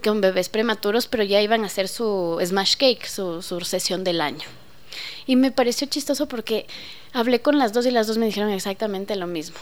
[0.04, 4.20] con bebés prematuros, pero ya iban a hacer su smash cake, su, su sesión del
[4.20, 4.46] año.
[5.26, 6.66] Y me pareció chistoso porque
[7.12, 9.56] hablé con las dos y las dos me dijeron exactamente lo mismo.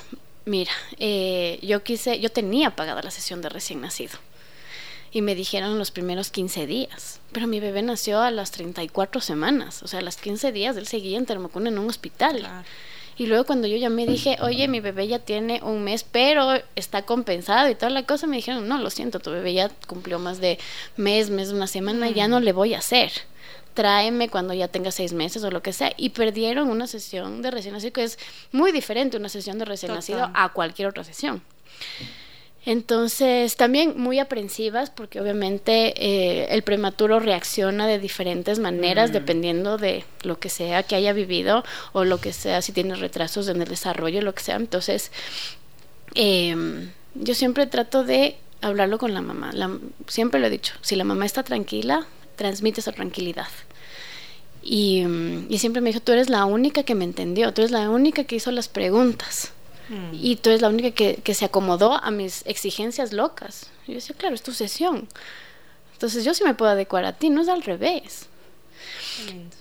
[0.45, 4.19] Mira, eh, yo quise, yo tenía pagada la sesión de recién nacido
[5.15, 7.21] y me dijeron los primeros 15 días.
[7.33, 10.89] Pero mi bebé nació a las 34 semanas, o sea, a las 15 días él
[10.89, 12.47] seguía en Termocuna en un hospital.
[13.17, 16.61] Y luego cuando yo ya me dije, oye, mi bebé ya tiene un mes, pero
[16.75, 20.19] está compensado y toda la cosa, me dijeron, no, lo siento, tu bebé ya cumplió
[20.19, 20.59] más de
[20.97, 22.43] mes, mes, una semana, ya no mm.
[22.43, 23.13] le voy a hacer.
[23.75, 25.93] Tráeme cuando ya tenga seis meses o lo que sea.
[25.97, 28.19] Y perdieron una sesión de recién nacido, que es
[28.51, 31.41] muy diferente una sesión de recién nacido a cualquier otra sesión.
[32.67, 39.13] Entonces, también muy aprensivas porque obviamente eh, el prematuro reacciona de diferentes maneras mm.
[39.13, 43.49] dependiendo de lo que sea que haya vivido o lo que sea, si tiene retrasos
[43.49, 44.57] en el desarrollo, lo que sea.
[44.57, 45.13] Entonces,
[46.15, 49.53] em, yo siempre trato de hablarlo con la mamá.
[50.09, 53.49] siempre lo he dicho, si la mamá está tranquila, transmite esa tranquilidad.
[54.63, 55.05] Y,
[55.51, 58.25] y siempre me dijo, tú eres la única que me entendió, tú eres la única
[58.25, 59.53] que hizo las preguntas.
[59.89, 60.11] Mm.
[60.13, 63.71] Y tú eres la única que, que, se acomodó a mis exigencias locas.
[63.87, 65.09] Y yo decía, claro, es tu sesión.
[65.93, 68.29] Entonces yo sí me puedo adecuar a ti, no es al revés.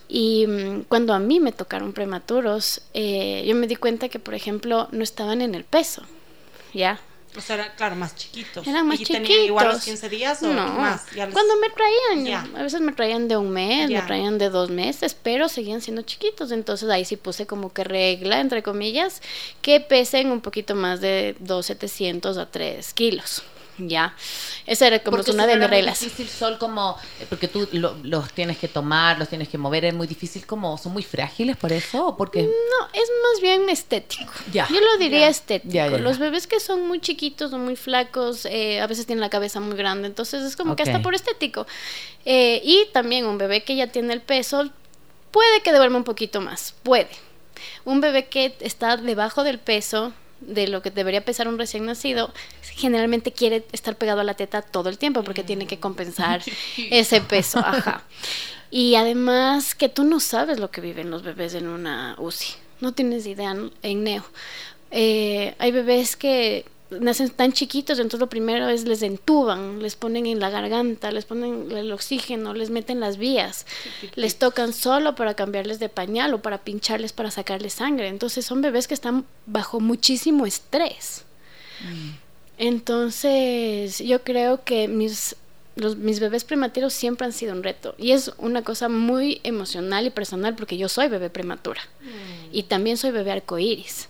[0.08, 4.34] Y mm, cuando a mí me tocaron prematuros, eh, yo me di cuenta que, por
[4.34, 6.02] ejemplo, no estaban en el peso.
[6.72, 7.00] ¿Ya?
[7.36, 8.66] O sea, era, claro, más chiquitos.
[8.66, 9.28] Eran más ¿Y chiquitos.
[9.28, 11.02] igual los 15 días o más?
[11.32, 15.16] Cuando me traían, a veces me traían de un mes, me traían de dos meses,
[15.20, 16.52] pero seguían siendo chiquitos.
[16.52, 19.20] Entonces ahí sí puse como que regla, entre comillas,
[19.62, 23.42] que pesen un poquito más de 2,700 a 3 kilos.
[23.78, 24.14] Ya,
[24.66, 26.00] esa era como una de mis reglas.
[26.00, 29.84] Es difícil, Sol, como, eh, porque tú los tienes que tomar, los tienes que mover,
[29.84, 32.06] es muy difícil, como, ¿son muy frágiles por eso?
[32.06, 32.42] ¿O porque...
[32.42, 34.32] No, es más bien estético.
[34.52, 34.68] Ya.
[34.68, 35.98] Yo lo diría estético.
[35.98, 39.58] los bebés que son muy chiquitos o muy flacos, eh, a veces tienen la cabeza
[39.60, 41.66] muy grande, entonces es como que hasta por estético.
[42.24, 44.70] Eh, y también un bebé que ya tiene el peso,
[45.30, 47.10] puede que duerma un poquito más, puede.
[47.84, 50.12] Un bebé que está debajo del peso,
[50.46, 54.62] de lo que debería pesar un recién nacido, generalmente quiere estar pegado a la teta
[54.62, 56.42] todo el tiempo porque tiene que compensar
[56.90, 57.58] ese peso.
[57.58, 58.04] Ajá.
[58.70, 62.54] Y además que tú no sabes lo que viven los bebés en una UCI.
[62.80, 64.24] No tienes idea en neo.
[64.90, 66.66] Eh, hay bebés que
[67.00, 71.24] nacen tan chiquitos, entonces lo primero es les entuban, les ponen en la garganta, les
[71.24, 73.66] ponen el oxígeno, les meten las vías,
[74.14, 78.08] les tocan solo para cambiarles de pañal o para pincharles para sacarles sangre.
[78.08, 81.24] Entonces son bebés que están bajo muchísimo estrés.
[81.80, 82.10] Mm.
[82.58, 85.36] Entonces yo creo que mis,
[85.76, 90.06] los, mis bebés prematuros siempre han sido un reto y es una cosa muy emocional
[90.06, 92.48] y personal porque yo soy bebé prematura mm.
[92.52, 94.08] y también soy bebé arcoíris.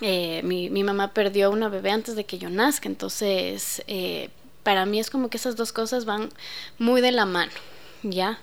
[0.00, 4.30] Eh, mi, mi, mamá perdió una bebé antes de que yo nazca, entonces eh,
[4.62, 6.30] para mí es como que esas dos cosas van
[6.78, 7.52] muy de la mano,
[8.02, 8.38] ¿ya?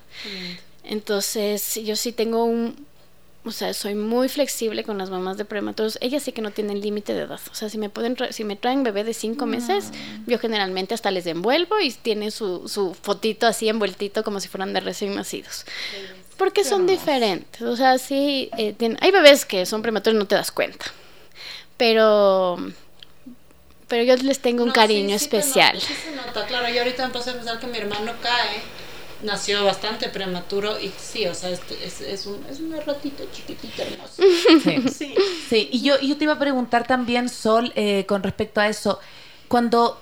[0.84, 2.86] Entonces yo sí tengo un,
[3.46, 5.98] o sea, soy muy flexible con las mamás de prematuros.
[6.02, 7.40] Ellas sí que no tienen límite de edad.
[7.52, 9.92] O sea, si me pueden si me traen bebé de cinco meses,
[10.26, 14.74] yo generalmente hasta les envuelvo y tiene su, su fotito así envueltito como si fueran
[14.74, 15.66] de recién nacidos.
[16.38, 17.62] Porque son diferentes.
[17.62, 20.86] O sea, sí, eh, hay bebés que son prematuros y no te das cuenta
[21.78, 22.58] pero
[23.88, 25.80] pero yo les tengo un cariño especial.
[25.80, 28.62] sí se nota, claro, yo ahorita empecé a pensar que mi hermano cae,
[29.22, 34.24] nació bastante prematuro y sí, o sea, es, es, un, es un ratito chiquitito hermoso.
[34.92, 35.16] Sí,
[35.50, 35.70] sí.
[35.72, 39.00] Y, yo, yo te iba a preguntar también, Sol, eh, con respecto a eso,
[39.48, 40.02] cuando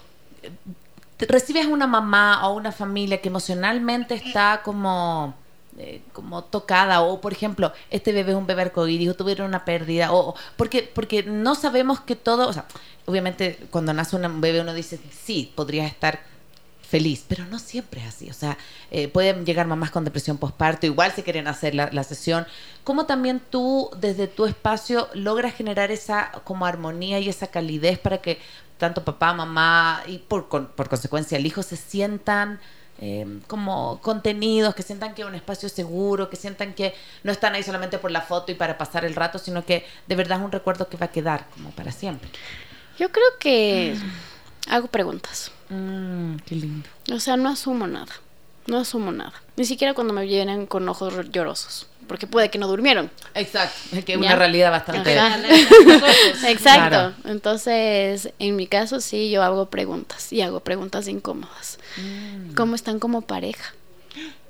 [1.19, 5.35] recibes a una mamá o una familia que emocionalmente está como
[5.77, 9.65] eh, como tocada o por ejemplo este bebé es un bebé arcoíris o tuvieron una
[9.65, 12.65] pérdida o porque porque no sabemos que todo o sea
[13.05, 16.21] obviamente cuando nace un bebé uno dice sí podría estar
[16.93, 18.29] feliz, pero no siempre es así.
[18.29, 18.55] O sea,
[18.91, 22.45] eh, pueden llegar mamás con depresión postparto, igual si quieren hacer la, la, sesión.
[22.83, 28.19] ¿Cómo también tú, desde tu espacio, logras generar esa como armonía y esa calidez para
[28.19, 28.37] que
[28.77, 32.59] tanto papá, mamá y por, por consecuencia el hijo se sientan
[32.99, 37.55] Em, como contenidos, que sientan que es un espacio seguro, que sientan que no están
[37.55, 40.45] ahí solamente por la foto y para pasar el rato, sino que de verdad es
[40.45, 42.29] un recuerdo que va a quedar como para siempre.
[42.97, 43.95] Yo creo que
[44.69, 45.51] hago preguntas.
[45.69, 46.87] Mm, qué lindo.
[47.11, 48.13] O sea, no asumo nada.
[48.67, 49.33] No asumo nada.
[49.57, 51.87] Ni siquiera cuando me vienen con ojos llorosos.
[52.07, 53.09] Porque puede que no durmieron.
[53.33, 53.95] Exacto.
[53.95, 55.13] Es que es una realidad bastante.
[56.47, 57.13] Exacto.
[57.25, 60.31] Entonces, en mi caso, sí, yo hago preguntas.
[60.33, 61.79] Y hago preguntas incómodas.
[61.97, 62.53] Mm.
[62.55, 63.73] ¿Cómo están como pareja?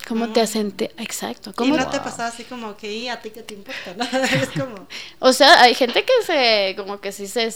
[0.08, 0.74] ¿Cómo te hacen?
[0.98, 1.54] Exacto.
[1.56, 1.74] ¿Cómo?
[1.74, 3.96] Y no te pasaba así como que, ¿y a ti qué te importa?
[4.36, 4.88] es como...
[5.20, 7.54] O sea, hay gente que se, como que sí se,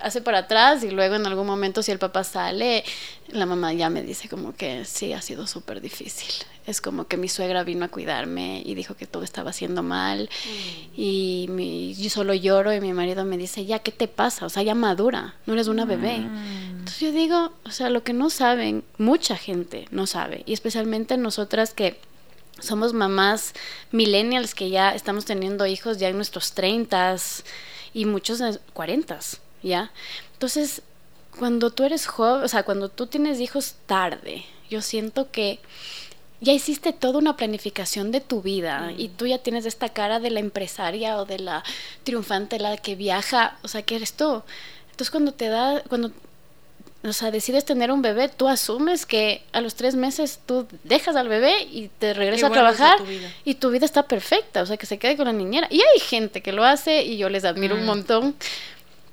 [0.00, 2.82] hace para atrás y luego en algún momento si el papá sale,
[3.28, 6.32] la mamá ya me dice como que sí, ha sido súper difícil.
[6.66, 10.28] Es como que mi suegra vino a cuidarme y dijo que todo estaba haciendo mal
[10.28, 11.00] mm.
[11.00, 14.46] y mi, yo solo lloro y mi marido me dice, ya, ¿qué te pasa?
[14.46, 16.18] O sea, ya madura, no eres una bebé.
[16.18, 16.78] Mm.
[16.78, 21.16] Entonces yo digo, o sea, lo que no saben, mucha gente no sabe, y especialmente
[21.16, 21.98] nosotras que
[22.58, 23.52] somos mamás
[23.92, 27.16] millennials que ya estamos teniendo hijos ya en nuestros 30
[27.92, 29.18] y muchos en 40,
[29.62, 29.92] ¿ya?
[30.32, 30.82] Entonces,
[31.38, 35.60] cuando tú eres joven, o sea, cuando tú tienes hijos tarde, yo siento que
[36.40, 40.30] ya hiciste toda una planificación de tu vida y tú ya tienes esta cara de
[40.30, 41.64] la empresaria o de la
[42.04, 44.42] triunfante, la que viaja, o sea, que eres tú.
[44.90, 46.12] Entonces cuando te da, cuando
[47.04, 51.14] o sea, decides tener un bebé, tú asumes que a los tres meses tú dejas
[51.14, 52.98] al bebé y te regresas a trabajar
[53.44, 55.68] y tu vida está perfecta, o sea, que se quede con la niñera.
[55.70, 58.34] Y hay gente que lo hace y yo les admiro un montón,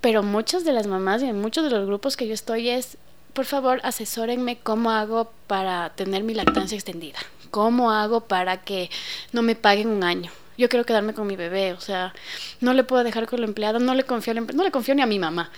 [0.04, 2.98] pero muchas de las mamás y en muchos de los grupos que yo estoy es,
[3.32, 7.18] por favor, asesórenme cómo hago para tener mi lactancia extendida,
[7.52, 8.90] cómo hago para que
[9.32, 10.30] no me paguen un año.
[10.58, 12.14] Yo quiero quedarme con mi bebé, o sea,
[12.60, 15.06] no le puedo dejar con la empleada, no le confío, no le confío ni a
[15.06, 15.50] mi mamá.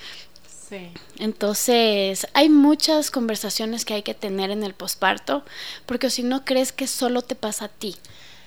[1.18, 5.44] Entonces, hay muchas conversaciones que hay que tener en el posparto,
[5.88, 7.96] porque si no crees que solo te pasa a ti.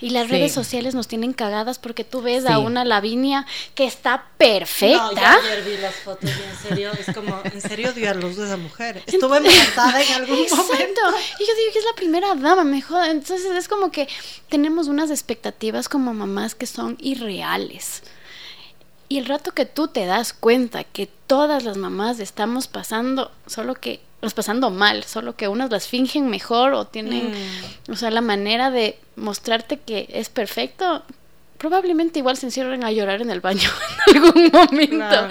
[0.01, 4.27] Y las redes sociales nos tienen cagadas porque tú ves a una Lavinia que está
[4.39, 4.99] perfecta.
[4.99, 8.15] No, yo ayer vi las fotos y en serio, es como, en serio dio a
[8.15, 9.03] luz de esa mujer.
[9.07, 11.01] Estuve embarazada en algún momento.
[11.41, 13.07] Y yo digo que es la primera dama, mejor.
[13.07, 14.09] Entonces es como que
[14.49, 18.03] tenemos unas expectativas como mamás que son irreales.
[19.09, 23.75] Y el rato que tú te das cuenta que todas las mamás estamos pasando, solo
[23.75, 27.93] que nos pasando mal, solo que unas las fingen mejor o tienen, mm.
[27.93, 31.03] o sea, la manera de mostrarte que es perfecto,
[31.57, 33.71] probablemente igual se encierren a llorar en el baño
[34.07, 35.29] en algún momento.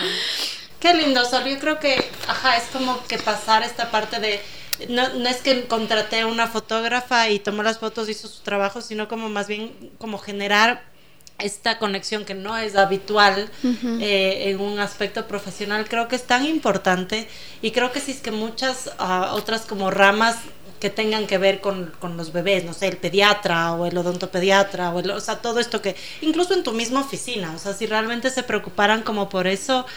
[0.80, 1.43] Qué lindo, Sol.
[1.45, 4.41] Yo creo que, ajá, es como que pasar esta parte de
[4.89, 8.82] no, no es que contraté a una fotógrafa y tomó las fotos, hizo su trabajo,
[8.82, 10.84] sino como más bien como generar
[11.39, 16.45] esta conexión que no es habitual eh, en un aspecto profesional creo que es tan
[16.45, 17.28] importante
[17.62, 20.38] y creo que si es que muchas ah, otras como ramas
[20.80, 24.91] que tengan que ver con, con, los bebés, no sé, el pediatra o el odontopediatra
[24.91, 27.88] o, el, o sea, todo esto que, incluso en tu misma oficina, o sea, si
[27.88, 29.88] realmente se preocuparan como por eso,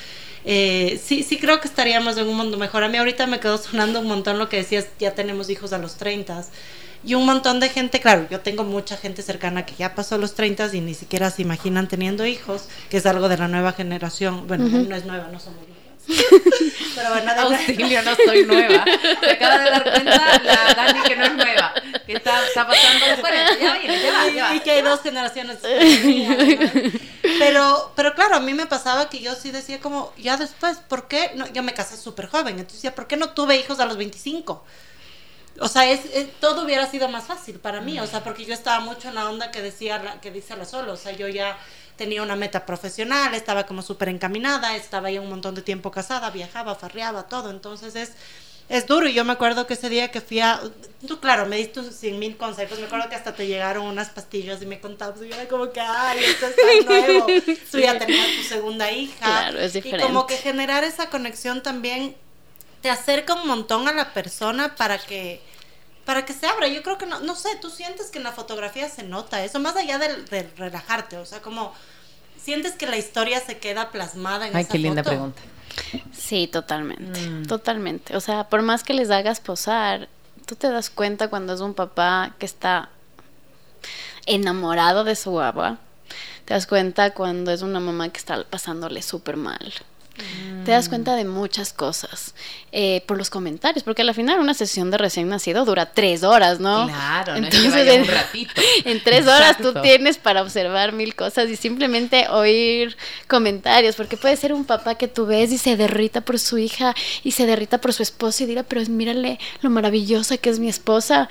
[0.46, 2.82] eh, sí, sí creo que estaríamos en un mundo mejor.
[2.82, 5.78] A mí ahorita me quedó sonando un montón lo que decías, ya tenemos hijos a
[5.78, 6.44] los 30
[7.02, 10.34] y un montón de gente, claro, yo tengo mucha gente cercana que ya pasó los
[10.34, 14.46] 30 y ni siquiera se imaginan teniendo hijos, que es algo de la nueva generación.
[14.46, 15.80] Bueno, no es nueva, no somos nuevas.
[16.94, 18.84] Pero bueno, Auxilio, no soy nueva.
[19.20, 21.74] Se acaba de dar cuenta la Dani que no es nueva,
[22.06, 23.58] que está, está pasando los 40.
[23.58, 24.54] Ya viene, ya va, ya va.
[24.54, 25.58] Y que hay dos generaciones.
[27.38, 31.08] pero, pero claro, a mí me pasaba que yo sí decía como, ya después, ¿por
[31.08, 31.32] qué?
[31.34, 33.96] No, yo me casé súper joven, entonces decía, ¿por qué no tuve hijos a los
[33.96, 34.64] 25?
[35.62, 36.00] O sea, es,
[36.40, 39.28] todo hubiera sido más fácil para mí, o sea, porque yo estaba mucho en la
[39.28, 41.58] onda que decía la, que dice la solo, o sea, yo ya
[41.96, 46.30] tenía una meta profesional, estaba como súper encaminada, estaba ya un montón de tiempo casada,
[46.30, 48.12] viajaba, farreaba, todo, entonces es,
[48.70, 50.62] es duro y yo me acuerdo que ese día que fui a,
[51.06, 54.62] tú claro, me diste cien mil consejos, me acuerdo que hasta te llegaron unas pastillas
[54.62, 57.26] y me contabas, y yo era como que, ay, esto es tan nuevo,
[57.70, 60.06] tú ya tenías tu segunda hija, claro, es diferente.
[60.06, 62.16] y como que generar esa conexión también
[62.80, 65.49] te acerca un montón a la persona para que
[66.10, 66.66] para que se abra.
[66.66, 69.60] Yo creo que no, no sé, tú sientes que en la fotografía se nota eso,
[69.60, 71.72] más allá de, relajarte, o sea, como
[72.36, 75.40] sientes que la historia se queda plasmada en Ay, qué linda pregunta.
[76.12, 77.46] Sí, totalmente, mm.
[77.46, 78.16] totalmente.
[78.16, 80.08] O sea, por más que les hagas posar,
[80.46, 82.88] tú te das cuenta cuando es un papá que está
[84.26, 85.78] enamorado de su agua.
[86.44, 89.72] Te das cuenta cuando es una mamá que está pasándole súper mal.
[90.64, 92.34] Te das cuenta de muchas cosas
[92.70, 96.60] eh, por los comentarios, porque al final una sesión de recién nacido dura tres horas,
[96.60, 96.86] ¿no?
[96.86, 98.52] Claro, Entonces, en, un ratito.
[98.84, 104.36] En tres horas tú tienes para observar mil cosas y simplemente oír comentarios, porque puede
[104.36, 107.78] ser un papá que tú ves y se derrita por su hija y se derrita
[107.78, 111.28] por su esposa y dirá, pero mírale lo maravillosa que es mi esposa.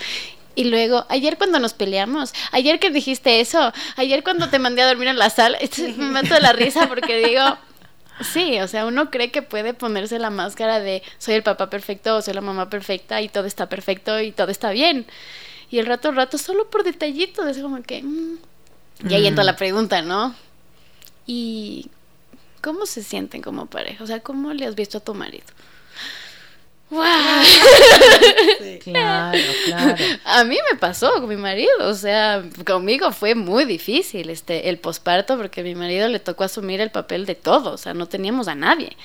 [0.55, 4.87] Y luego, ayer cuando nos peleamos, ayer que dijiste eso, ayer cuando te mandé a
[4.87, 5.57] dormir en la sala,
[5.97, 7.41] me mato de la risa porque digo,
[8.21, 12.17] Sí, o sea, uno cree que puede ponerse la máscara de soy el papá perfecto
[12.17, 15.05] o soy la mamá perfecta y todo está perfecto y todo está bien.
[15.71, 18.03] Y el rato, rato, solo por detallitos, es como que...
[18.03, 18.37] Mm.
[19.07, 19.57] Y ahí entra la mm.
[19.57, 20.35] pregunta, ¿no?
[21.25, 21.89] ¿Y
[22.61, 24.03] cómo se sienten como pareja?
[24.03, 25.45] O sea, ¿cómo le has visto a tu marido?
[26.89, 27.03] ¡Wow!
[28.83, 29.95] Claro, claro.
[30.25, 34.79] A mí me pasó con mi marido, o sea, conmigo fue muy difícil este el
[34.79, 38.07] posparto porque a mi marido le tocó asumir el papel de todo, o sea, no
[38.07, 38.95] teníamos a nadie.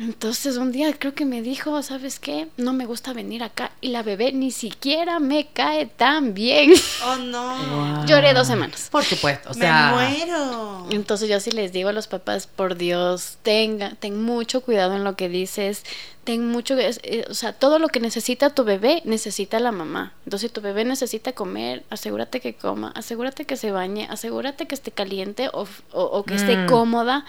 [0.00, 2.46] Entonces un día creo que me dijo, ¿sabes qué?
[2.56, 6.72] No me gusta venir acá y la bebé ni siquiera me cae tan bien.
[7.04, 8.06] Oh no.
[8.06, 8.88] Lloré dos semanas.
[8.90, 9.92] Por supuesto, o sea.
[9.96, 10.86] Me muero.
[10.90, 15.04] Entonces yo sí les digo a los papás, por Dios, tenga, ten mucho cuidado en
[15.04, 15.84] lo que dices,
[16.28, 20.12] ten mucho, eh, o sea, todo lo que necesita tu bebé necesita la mamá.
[20.26, 24.74] Entonces, si tu bebé necesita comer, asegúrate que coma, asegúrate que se bañe, asegúrate que
[24.74, 26.66] esté caliente o, o, que esté mm.
[26.66, 27.24] cómoda.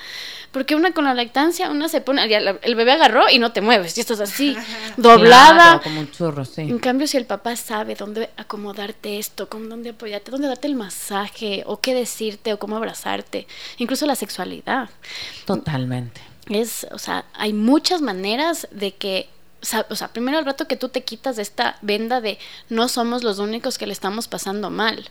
[0.51, 3.97] Porque una con la lactancia, una se pone, el bebé agarró y no te mueves,
[3.97, 4.57] y estás así,
[4.97, 5.79] doblada.
[5.79, 6.63] como un churro, sí.
[6.63, 10.75] En cambio, si el papá sabe dónde acomodarte esto, con dónde apoyarte, dónde darte el
[10.75, 14.89] masaje, o qué decirte, o cómo abrazarte, incluso la sexualidad.
[15.45, 19.29] Totalmente es, o sea, hay muchas maneras de que,
[19.89, 23.23] o sea, primero el rato que tú te quitas de esta venda de no somos
[23.23, 25.09] los únicos que le estamos pasando mal.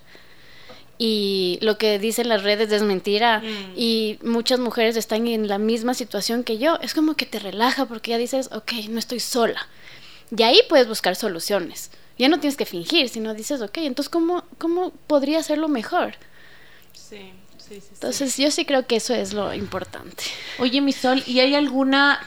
[0.98, 3.38] Y lo que dicen las redes es mentira.
[3.38, 3.72] Mm.
[3.76, 6.76] Y muchas mujeres están en la misma situación que yo.
[6.82, 9.68] Es como que te relaja porque ya dices, ok, no estoy sola.
[10.36, 11.92] Y ahí puedes buscar soluciones.
[12.18, 16.14] Ya no tienes que fingir, sino dices, ok, entonces, ¿cómo, cómo podría hacerlo mejor?
[16.92, 17.32] Sí.
[17.70, 20.24] Entonces yo sí creo que eso es lo importante.
[20.58, 22.20] Oye, mi Sol, ¿y hay alguna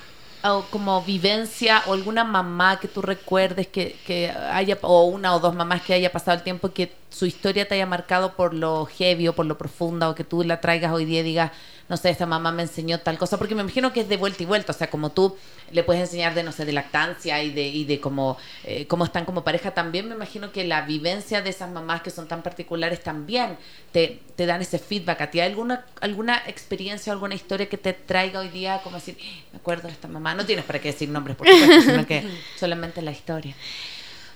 [0.71, 5.53] como vivencia o alguna mamá que tú recuerdes que, que haya, o una o dos
[5.53, 9.27] mamás que haya pasado el tiempo que su historia te haya marcado por lo heavy
[9.27, 11.51] o por lo profunda o que tú la traigas hoy día y digas,
[11.91, 14.41] no sé, esta mamá me enseñó tal cosa, porque me imagino que es de vuelta
[14.41, 15.35] y vuelta, o sea, como tú
[15.73, 19.03] le puedes enseñar de, no sé, de lactancia y de, y de cómo, eh, cómo
[19.03, 22.43] están como pareja, también me imagino que la vivencia de esas mamás que son tan
[22.43, 23.57] particulares también
[23.91, 25.41] te, te dan ese feedback a ti.
[25.41, 29.43] ¿Hay alguna, alguna experiencia o alguna historia que te traiga hoy día como decir, eh,
[29.51, 30.33] me acuerdo de esta mamá?
[30.33, 32.23] No tienes para qué decir nombres, por supuesto, sino que
[32.57, 33.53] solamente la historia.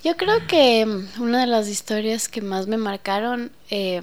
[0.03, 4.01] Yo creo que mm, una de las historias que más me marcaron eh,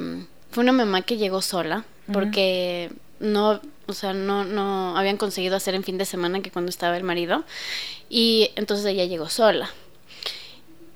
[0.51, 2.91] fue una mamá que llegó sola, porque
[3.23, 6.97] no, o sea, no, no habían conseguido hacer en fin de semana que cuando estaba
[6.97, 7.45] el marido.
[8.11, 9.71] Y entonces ella llegó sola.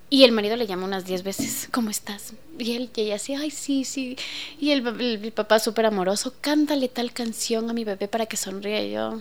[0.09, 2.35] Y el marido le llamó unas 10 veces, ¿cómo estás?
[2.59, 4.16] Y él ella así, ay, sí, sí.
[4.61, 8.87] Y el, el, papá súper amoroso, cántale tal canción a mi bebé para que sonríe.
[8.87, 9.20] Y yo,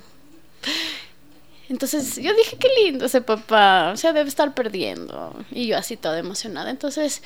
[1.69, 5.35] entonces yo dije, qué lindo ese papá, o sea, debe estar perdiendo.
[5.51, 6.69] Y yo así toda emocionada.
[6.69, 7.23] Entonces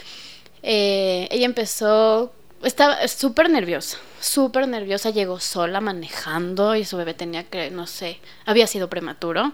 [0.64, 2.32] eh, ella empezó
[2.64, 5.10] estaba súper nerviosa, súper nerviosa.
[5.10, 9.54] Llegó sola manejando y su bebé tenía que, no sé, había sido prematuro.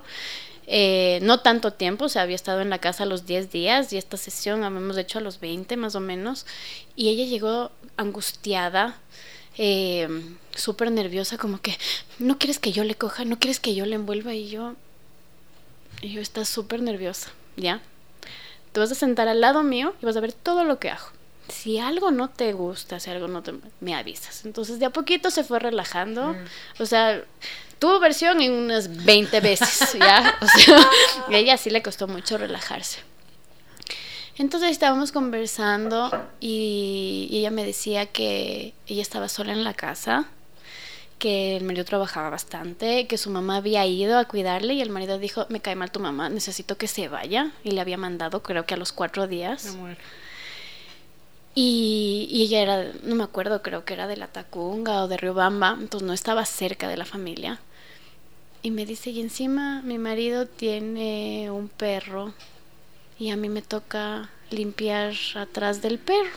[0.67, 3.97] Eh, no tanto tiempo, o sea, había estado en la casa los 10 días y
[3.97, 6.45] esta sesión habíamos hecho a los 20 más o menos.
[6.95, 8.97] Y ella llegó angustiada,
[9.57, 10.07] eh,
[10.55, 11.77] súper nerviosa, como que,
[12.19, 13.25] ¿no quieres que yo le coja?
[13.25, 14.33] ¿No quieres que yo le envuelva?
[14.33, 14.73] Y yo,
[16.01, 17.81] y yo, estás súper nerviosa, ¿ya?
[18.71, 21.07] Te vas a sentar al lado mío y vas a ver todo lo que hago.
[21.49, 23.53] Si algo no te gusta, si algo no te...
[23.79, 24.45] me avisas.
[24.45, 26.33] Entonces de a poquito se fue relajando.
[26.33, 26.81] Mm.
[26.81, 27.23] O sea,
[27.79, 30.37] tuvo versión en unas 20 veces, ¿ya?
[30.41, 30.77] O sea,
[31.27, 32.99] a ella sí le costó mucho relajarse.
[34.37, 40.27] Entonces estábamos conversando y, ella me decía que ella estaba sola en la casa,
[41.19, 45.19] que el marido trabajaba bastante, que su mamá había ido a cuidarle y el marido
[45.19, 47.51] dijo, me cae mal tu mamá, necesito que se vaya.
[47.63, 49.77] Y le había mandado creo que a los cuatro días.
[51.55, 55.15] Y, y, ella era, no me acuerdo, creo que era de la Tacunga o de
[55.15, 57.59] Riobamba, entonces no estaba cerca de la familia.
[58.61, 62.33] Y me dice, y encima mi marido tiene un perro
[63.17, 66.29] y a mí me toca limpiar atrás del perro.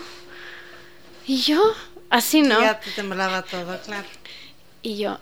[1.26, 1.60] Y yo,
[2.10, 2.60] así no.
[2.60, 4.06] Ya te temblaba todo, claro.
[4.82, 5.18] Y yo,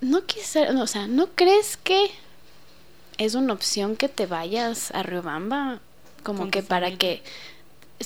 [0.00, 2.10] no quise, o sea, ¿no crees que
[3.18, 5.80] es una opción que te vayas a Riobamba?
[6.22, 7.22] Como que para que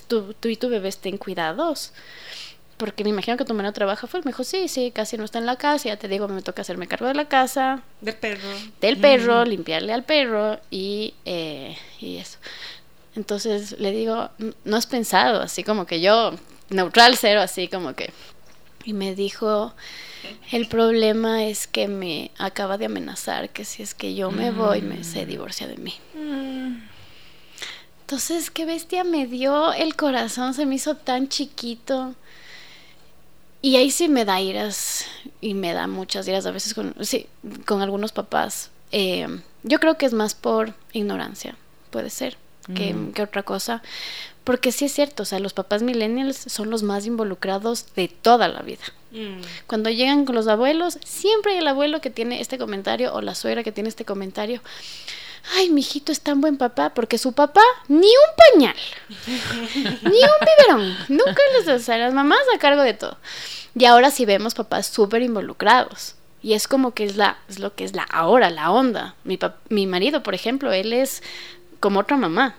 [0.09, 1.93] tú, tú y tu bebé estén cuidados
[2.80, 5.38] porque me imagino que tu hermano trabaja fue Me dijo, sí, sí, casi no está
[5.38, 5.91] en la casa.
[5.91, 7.82] Ya te digo, me toca hacerme cargo de la casa.
[8.01, 8.49] Del perro.
[8.80, 12.38] Del perro, limpiarle al perro y, eh, y eso.
[13.14, 14.30] Entonces le digo,
[14.64, 16.32] no has pensado, así como que yo,
[16.70, 18.14] neutral cero, así como que.
[18.84, 19.74] Y me dijo,
[20.51, 24.80] el problema es que me acaba de amenazar que si es que yo me voy,
[24.80, 25.95] me se divorcia de mí.
[26.14, 26.89] Mm.
[28.11, 32.17] Entonces, qué bestia me dio el corazón, se me hizo tan chiquito.
[33.63, 35.05] Y ahí sí me da iras
[35.41, 37.29] y me da muchas iras a veces con, sí,
[37.67, 38.73] con algunos papás.
[38.91, 39.29] Eh,
[39.63, 41.55] yo creo que es más por ignorancia,
[41.91, 42.37] puede ser,
[42.75, 43.13] que, mm.
[43.13, 43.81] que, otra cosa.
[44.43, 48.49] Porque sí es cierto, o sea, los papás millennials son los más involucrados de toda
[48.49, 48.83] la vida.
[49.13, 49.41] Mm.
[49.69, 53.37] Cuando llegan con los abuelos, siempre hay el abuelo que tiene este comentario o la
[53.37, 54.61] suegra que tiene este comentario
[55.57, 58.76] ay, mi hijito es tan buen papá, porque su papá ni un pañal,
[60.03, 63.16] ni un biberón, nunca les o sea, las mamás a cargo de todo.
[63.74, 66.16] Y ahora sí vemos papás súper involucrados.
[66.43, 69.14] Y es como que es, la, es lo que es la ahora, la onda.
[69.24, 69.38] Mi,
[69.68, 71.22] mi marido, por ejemplo, él es
[71.80, 72.57] como otra mamá.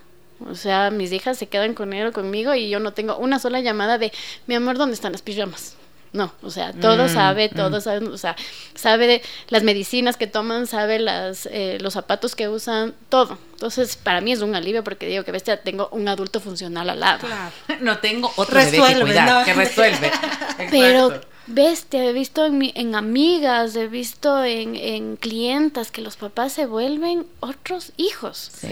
[0.50, 3.40] O sea, mis hijas se quedan con él o conmigo y yo no tengo una
[3.40, 4.12] sola llamada de,
[4.48, 5.76] mi amor, ¿dónde están las pijamas?
[6.14, 7.56] No, o sea, todo mm, sabe, mm.
[7.56, 8.36] todo sabe, o sea,
[8.76, 13.38] sabe de las medicinas que toman, sabe las, eh, los zapatos que usan, todo.
[13.54, 17.00] Entonces, para mí es un alivio porque digo que bestia, tengo un adulto funcional al
[17.00, 17.20] lado.
[17.28, 17.52] Claro.
[17.80, 20.12] No tengo otro bebé que cuidar, que resuelve.
[20.70, 26.18] Pero bestia, he visto en, mi, en amigas, he visto en, en clientas que los
[26.18, 28.52] papás se vuelven otros hijos.
[28.54, 28.68] Sí.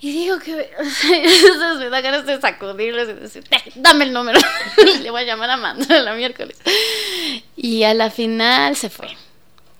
[0.00, 0.52] Y digo que
[1.78, 3.44] me da ganas de sacudirles y decir,
[3.76, 4.38] dame el número.
[5.02, 6.58] Le voy a llamar a Amanda la miércoles.
[7.56, 9.08] Y a la final se fue.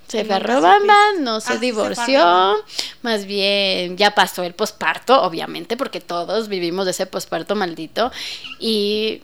[0.09, 2.57] Se fue a Robamba, no se ah, divorció,
[3.03, 8.13] más bien ya pasó el posparto, obviamente, porque todos vivimos de ese posparto maldito.
[8.61, 9.23] Y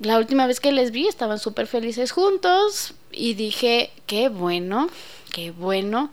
[0.00, 4.88] la última vez que les vi estaban súper felices juntos y dije, qué bueno,
[5.32, 6.12] qué bueno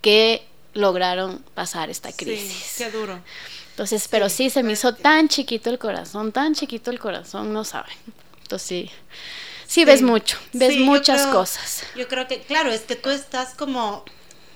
[0.00, 0.42] que
[0.76, 2.52] lograron pasar esta crisis.
[2.52, 3.20] Sí, qué duro.
[3.70, 7.64] Entonces, pero sí, se me hizo tan chiquito el corazón, tan chiquito el corazón, no
[7.64, 7.96] saben.
[8.42, 8.90] Entonces sí,
[9.66, 11.82] sí, ves mucho, ves muchas cosas.
[11.96, 14.04] Yo creo que, claro, es que tú estás como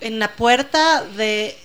[0.00, 1.58] en la puerta de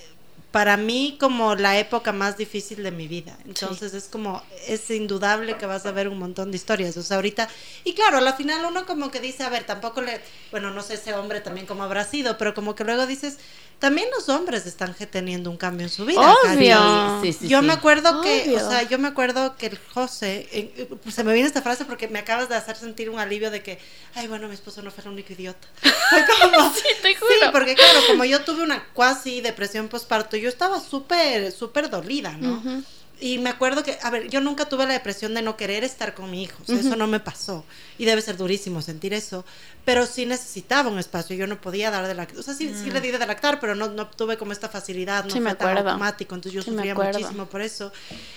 [0.56, 3.38] para mí como la época más difícil de mi vida.
[3.44, 6.96] Entonces es como, es indudable que vas a ver un montón de historias.
[6.96, 7.50] O sea, ahorita,
[7.84, 10.94] y claro, al final uno como que dice, a ver, tampoco le, bueno, no sé
[10.94, 13.38] ese hombre también cómo habrá sido, pero como que luego dices,
[13.80, 16.22] también los hombres están teniendo un cambio en su vida.
[16.46, 17.22] Obvio.
[17.42, 21.34] yo me acuerdo que, o sea, yo me acuerdo que el José, eh, se me
[21.34, 23.78] viene esta frase porque me acabas de hacer sentir un alivio de que,
[24.14, 25.68] ay, bueno, mi esposo no fue el único idiota.
[25.84, 27.32] sí, te juro.
[27.42, 32.38] Sí, porque claro, como yo tuve una cuasi depresión postparto, yo estaba súper, súper dolida,
[32.38, 32.84] ¿no?
[33.20, 36.14] Y me acuerdo que, a ver, yo nunca tuve la depresión de no querer estar
[36.14, 37.66] con mi hijo, eso no me pasó.
[37.98, 39.44] Y debe ser durísimo sentir eso,
[39.86, 42.92] pero sí necesitaba un espacio, yo no podía dar de lactar, o sea, sí, sí
[42.92, 46.36] le di de lactar, pero no, no tuve como esta facilidad, no fue tan automático,
[46.36, 47.92] entonces yo sufría muchísimo por eso.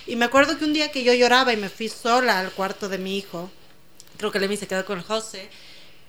[0.07, 2.89] Y me acuerdo que un día que yo lloraba y me fui sola al cuarto
[2.89, 3.51] de mi hijo,
[4.17, 5.47] creo que Lemi se quedó con el José,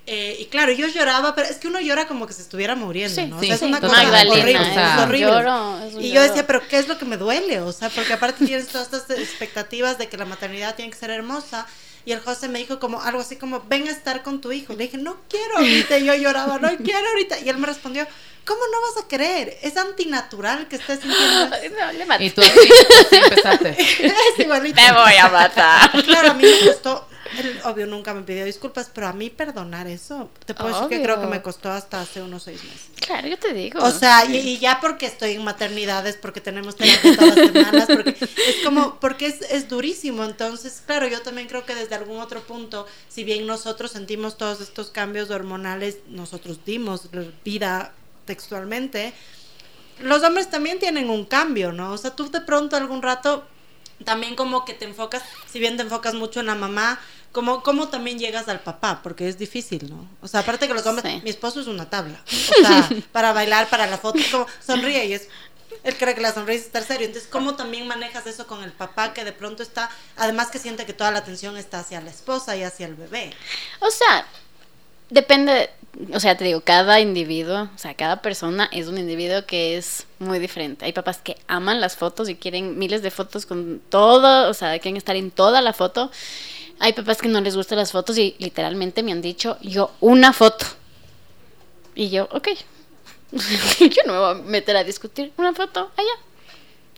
[0.07, 3.27] eh, y claro, yo lloraba, pero es que uno llora como que se estuviera muriendo,
[3.27, 3.37] ¿no?
[3.37, 6.05] o sea, es una cosa horrible, es horrible.
[6.05, 7.61] y yo decía, pero ¿qué es lo que me duele?
[7.61, 11.11] O sea, porque aparte tienes todas estas expectativas de que la maternidad tiene que ser
[11.11, 11.67] hermosa.
[12.03, 14.73] y el José me dijo como algo así como, ven a estar con tu hijo.
[14.73, 15.99] Le dije, no quiero ahorita.
[15.99, 17.39] Y yo lloraba, no quiero ahorita.
[17.39, 18.07] Y él me respondió,
[18.43, 19.57] ¿cómo no vas a querer?
[19.61, 21.55] Es antinatural que estés sintiendo.
[21.79, 22.25] No, le maté.
[22.25, 23.69] Y tú así, así empezaste.
[23.79, 24.81] es igualito.
[24.81, 26.03] Te voy a matar.
[26.03, 27.07] Claro, a mí me costó,
[27.41, 31.03] él obvio nunca me pidió disculpas, pero a mí perdonar eso, te puedo decir que
[31.03, 32.89] creo que me costó hasta hace unos seis meses.
[32.99, 33.83] Claro, yo te digo.
[33.83, 37.87] O sea, y, y ya porque estoy en maternidades, porque tenemos terapia todas las semanas,
[37.87, 40.23] porque es como, porque es, es durísimo.
[40.23, 44.61] Entonces, claro, yo también creo que desde algún otro punto, si bien nosotros sentimos todos
[44.61, 47.09] estos cambios hormonales, nosotros dimos
[47.43, 47.93] vida
[48.25, 49.13] textualmente,
[49.99, 51.91] los hombres también tienen un cambio, ¿no?
[51.91, 53.45] O sea, tú de pronto algún rato
[54.03, 56.99] también como que te enfocas, si bien te enfocas mucho en la mamá,
[57.31, 60.07] como, como también llegas al papá, porque es difícil, ¿no?
[60.21, 61.21] O sea, aparte que los hombres, Sí.
[61.23, 65.13] mi esposo es una tabla, o sea, para bailar, para la foto, como sonríe y
[65.13, 65.27] es,
[65.83, 68.71] él cree que la sonrisa es estar serio, entonces, ¿cómo también manejas eso con el
[68.73, 72.09] papá que de pronto está, además que siente que toda la atención está hacia la
[72.09, 73.33] esposa y hacia el bebé?
[73.79, 74.25] O sea,
[75.09, 75.69] depende,
[76.13, 80.05] o sea, te digo, cada individuo, o sea, cada persona es un individuo que es
[80.19, 80.85] muy diferente.
[80.85, 84.77] Hay papás que aman las fotos y quieren miles de fotos con todo, o sea,
[84.79, 86.11] quieren estar en toda la foto.
[86.83, 90.33] Hay papás que no les gustan las fotos y literalmente me han dicho, yo una
[90.33, 90.65] foto.
[91.93, 92.47] Y yo, ok.
[93.79, 96.09] yo no me voy a meter a discutir una foto allá.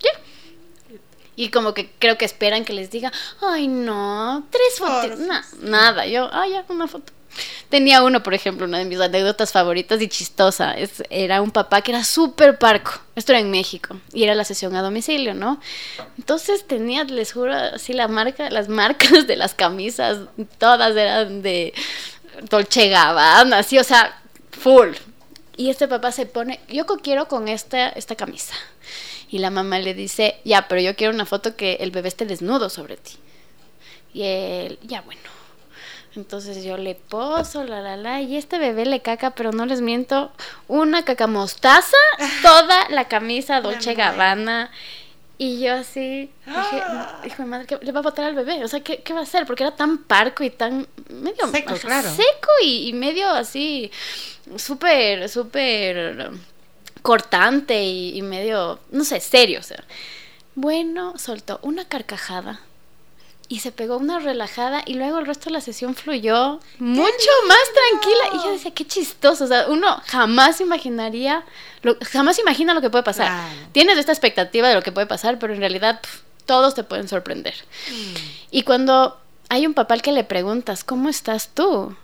[0.01, 0.97] Ya.
[1.35, 3.11] Y como que creo que esperan que les diga,
[3.41, 5.19] ay no, tres fotos.
[5.59, 7.11] Nada, yo, ah, ya, una foto.
[7.69, 10.73] Tenía uno, por ejemplo, una de mis anécdotas favoritas y chistosa.
[10.73, 12.91] Es, era un papá que era súper parco.
[13.15, 13.99] Esto era en México.
[14.13, 15.59] Y era la sesión a domicilio, ¿no?
[16.17, 20.19] Entonces tenía, les juro, así la marca, las marcas de las camisas,
[20.57, 21.73] todas eran de
[22.49, 24.21] Dolce Gabbana, así, o sea,
[24.51, 24.89] full.
[25.55, 28.55] Y este papá se pone, yo quiero con esta, esta camisa.
[29.29, 32.25] Y la mamá le dice, ya, pero yo quiero una foto que el bebé esté
[32.25, 33.13] desnudo sobre ti.
[34.13, 35.42] Y él, ya bueno.
[36.15, 39.81] Entonces yo le poso, la la la, y este bebé le caca, pero no les
[39.81, 40.31] miento,
[40.67, 41.97] una caca mostaza,
[42.41, 43.95] toda la camisa Dolce.
[43.95, 44.71] Gabbana.
[45.39, 46.83] Y yo así, dije,
[47.25, 48.63] hijo de madre, ¿qué le va a botar al bebé?
[48.63, 49.47] O sea, ¿qué, qué va a hacer?
[49.47, 52.09] Porque era tan parco y tan medio Seco, claro.
[52.09, 53.91] seco y, y medio así,
[54.55, 56.29] súper, súper
[57.01, 59.59] cortante y, y medio, no sé, serio.
[59.59, 59.83] O sea.
[60.55, 62.61] Bueno, soltó una carcajada
[63.49, 67.59] y se pegó una relajada y luego el resto de la sesión fluyó mucho más
[67.73, 68.23] tranquila.
[68.33, 69.43] Y yo decía, qué chistoso.
[69.43, 71.43] O sea, uno jamás imaginaría,
[71.81, 73.27] lo- jamás imagina lo que puede pasar.
[73.27, 73.67] Claro.
[73.73, 75.99] Tienes esta expectativa de lo que puede pasar, pero en realidad
[76.45, 77.53] todos te pueden sorprender.
[78.51, 79.17] Y cuando
[79.49, 81.95] hay un papá al que le preguntas, ¿cómo estás tú?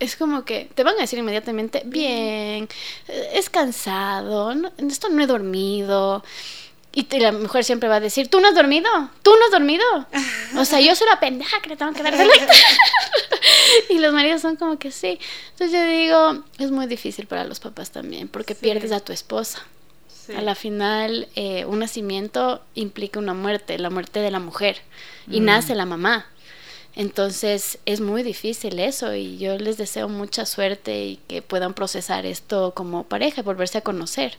[0.00, 2.68] Es como que te van a decir inmediatamente, bien,
[3.08, 6.24] eh, es cansado, esto no he dormido.
[6.94, 8.88] Y la mujer siempre va a decir, ¿tú no has dormido?
[9.22, 9.84] ¿Tú no has dormido?
[10.56, 12.14] O sea, yo soy la pendeja que le tengo que dar
[13.88, 15.18] y los maridos son como que sí.
[15.50, 18.60] Entonces yo digo, es muy difícil para los papás también, porque Sí.
[18.62, 19.64] pierdes a tu esposa.
[20.08, 20.32] Sí.
[20.34, 24.80] A la final, eh, un nacimiento implica una muerte, la muerte de la mujer,
[25.28, 26.26] y nace la mamá.
[26.96, 32.24] Entonces es muy difícil eso y yo les deseo mucha suerte y que puedan procesar
[32.24, 34.38] esto como pareja, volverse a conocer.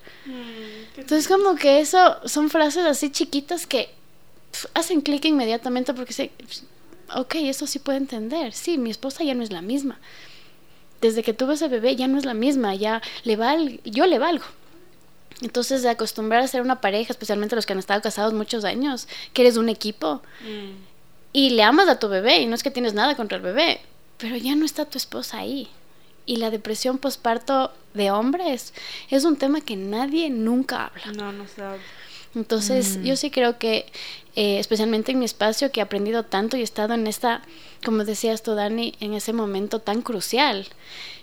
[0.98, 3.90] Entonces como que eso son frases así chiquitas que
[4.52, 6.32] pf, hacen clic inmediatamente porque se,
[7.14, 8.54] ok, eso sí puedo entender.
[8.54, 10.00] Sí, mi esposa ya no es la misma.
[11.02, 14.20] Desde que tuve ese bebé ya no es la misma, ya le val, yo le
[14.20, 14.46] valgo.
[15.42, 19.08] Entonces, de acostumbrar a ser una pareja, especialmente los que han estado casados muchos años,
[19.34, 20.22] que eres un equipo
[21.34, 23.82] y le amas a tu bebé y no es que tienes nada contra el bebé,
[24.18, 25.68] pero ya no está tu esposa ahí.
[26.26, 28.74] Y la depresión postparto de hombres
[29.10, 31.12] es un tema que nadie nunca habla.
[31.14, 31.80] No, no sabe.
[32.36, 33.86] Entonces, yo sí creo que,
[34.36, 37.42] eh, especialmente en mi espacio, que he aprendido tanto y he estado en esta,
[37.86, 40.68] como decías tú, Dani, en ese momento tan crucial.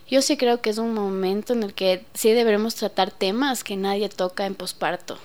[0.09, 3.76] Yo sí creo que es un momento en el que sí deberemos tratar temas que
[3.76, 5.18] nadie toca en posparto.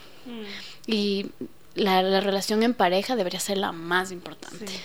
[0.85, 1.27] Y
[1.75, 4.67] la, la relación en pareja debería ser la más importante.
[4.67, 4.79] Sí,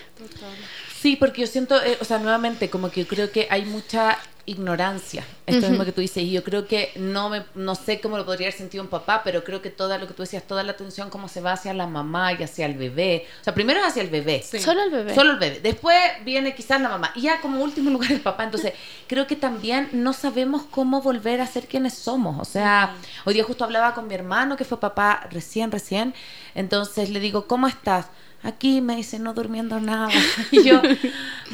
[1.16, 5.24] porque yo siento, eh, o sea, nuevamente, como que yo creo que hay mucha ignorancia.
[5.46, 8.24] Esto mismo que tú dices, y yo creo que no me, no sé cómo lo
[8.24, 10.72] podría haber sentido un papá, pero creo que toda lo que tú decías, toda la
[10.72, 13.26] atención como se va hacia la mamá y hacia el bebé.
[13.40, 14.42] O sea, primero es hacia el bebé.
[14.42, 15.14] Solo el bebé.
[15.14, 15.60] Solo el bebé.
[15.60, 17.12] Después viene quizás la mamá.
[17.14, 18.44] Y ya como último lugar el papá.
[18.44, 18.72] Entonces,
[19.06, 22.40] creo que también no sabemos cómo volver a ser quienes somos.
[22.40, 22.94] O sea,
[23.24, 26.14] hoy día justo hablaba con mi hermano, que fue papá recién, recién.
[26.54, 28.06] Entonces le digo, ¿cómo estás?
[28.42, 30.08] Aquí me dice, no durmiendo nada.
[30.50, 30.82] Y yo,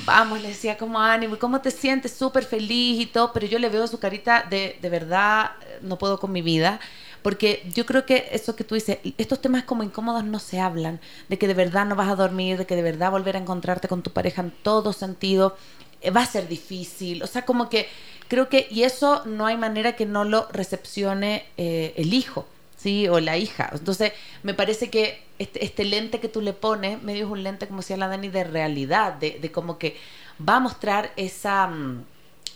[0.04, 2.12] vamos, le decía, como ánimo, ¿y ¿cómo te sientes?
[2.12, 3.32] Súper feliz y todo.
[3.32, 6.80] Pero yo le veo su carita de, de verdad, no puedo con mi vida.
[7.22, 11.00] Porque yo creo que eso que tú dices, estos temas como incómodos no se hablan,
[11.28, 13.88] de que de verdad no vas a dormir, de que de verdad volver a encontrarte
[13.88, 15.56] con tu pareja en todo sentido,
[16.00, 17.22] eh, va a ser difícil.
[17.22, 17.88] O sea, como que
[18.28, 22.46] creo que, y eso no hay manera que no lo recepcione eh, el hijo.
[22.78, 23.08] ¿Sí?
[23.08, 23.70] O la hija.
[23.74, 24.12] Entonces,
[24.42, 27.80] me parece que este, este, lente que tú le pones, medio es un lente, como
[27.80, 29.98] decía la Dani, de realidad, de, de como que
[30.46, 31.66] va a mostrar esa...
[31.66, 32.04] Mm,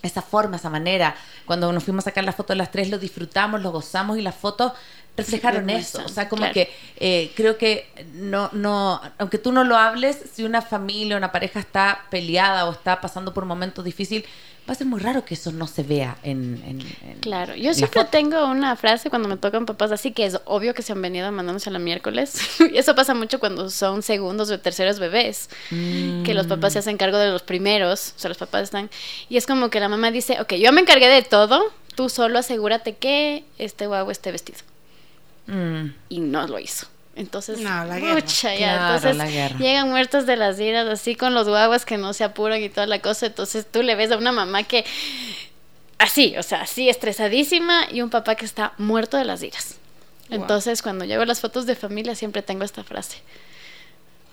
[0.02, 1.14] esa forma, esa manera.
[1.46, 4.22] Cuando nos fuimos a sacar la foto de las tres, lo disfrutamos, lo gozamos y
[4.22, 4.72] las fotos
[5.16, 6.02] reflejaron eso.
[6.04, 10.44] O sea, como que eh, creo que no, no, aunque tú no lo hables, si
[10.44, 14.24] una familia, una pareja está peleada o está pasando por un momento difícil,
[14.68, 16.80] va a ser muy raro que eso no se vea en...
[17.20, 20.82] claro, yo siempre tengo una frase cuando me tocan papás así que es obvio que
[20.82, 22.38] se han venido mandándose a la miércoles.
[22.72, 26.96] y eso pasa mucho cuando son segundos o terceros bebés, que los papás se hacen
[26.96, 28.88] cargo de los primeros, o sea, los papás están...
[29.28, 31.60] Y es como que la mamá dice, ok, yo me encargué de todo,
[31.96, 34.58] tú solo asegúrate que este guau esté vestido.
[35.46, 35.86] Mm.
[36.08, 36.86] Y no lo hizo.
[37.14, 38.24] Entonces, no, la guerra.
[38.26, 38.96] ya.
[38.96, 42.68] Entonces, llegan muertos de las iras, así con los guaguas que no se apuran y
[42.68, 43.26] toda la cosa.
[43.26, 44.84] Entonces, tú le ves a una mamá que,
[45.98, 49.76] así, o sea, así estresadísima y un papá que está muerto de las iras.
[50.30, 53.18] Entonces, cuando llego las fotos de familia, siempre tengo esta frase: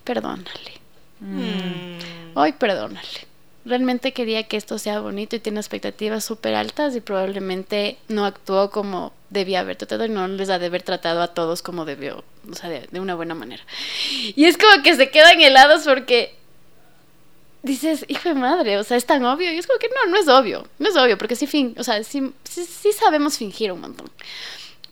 [0.05, 0.79] Perdónale.
[1.19, 2.35] Mm.
[2.35, 3.29] Hoy, perdónale
[3.65, 8.71] realmente quería que esto sea bonito y tiene expectativas súper altas y probablemente no actuó
[8.71, 12.23] como debía haber tratado y no les ha de haber tratado a todos como debió,
[12.49, 13.63] o sea, de, una buena manera.
[14.35, 16.35] Y es como que se quedan helados porque
[17.63, 19.51] dices, hijo de madre, o sea, es tan obvio.
[19.51, 21.83] Y es como que no, no es obvio, no es obvio, porque sí, fin, o
[21.83, 24.09] sea, sí, sí sabemos fingir un montón.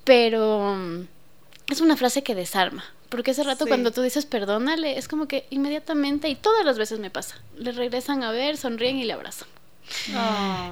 [0.04, 1.08] Pero mm,
[1.72, 2.84] es una frase que desarma.
[3.10, 7.00] Porque ese rato cuando tú dices perdónale, es como que inmediatamente, y todas las veces
[7.00, 9.48] me pasa, le regresan a ver, sonríen y le abrazan.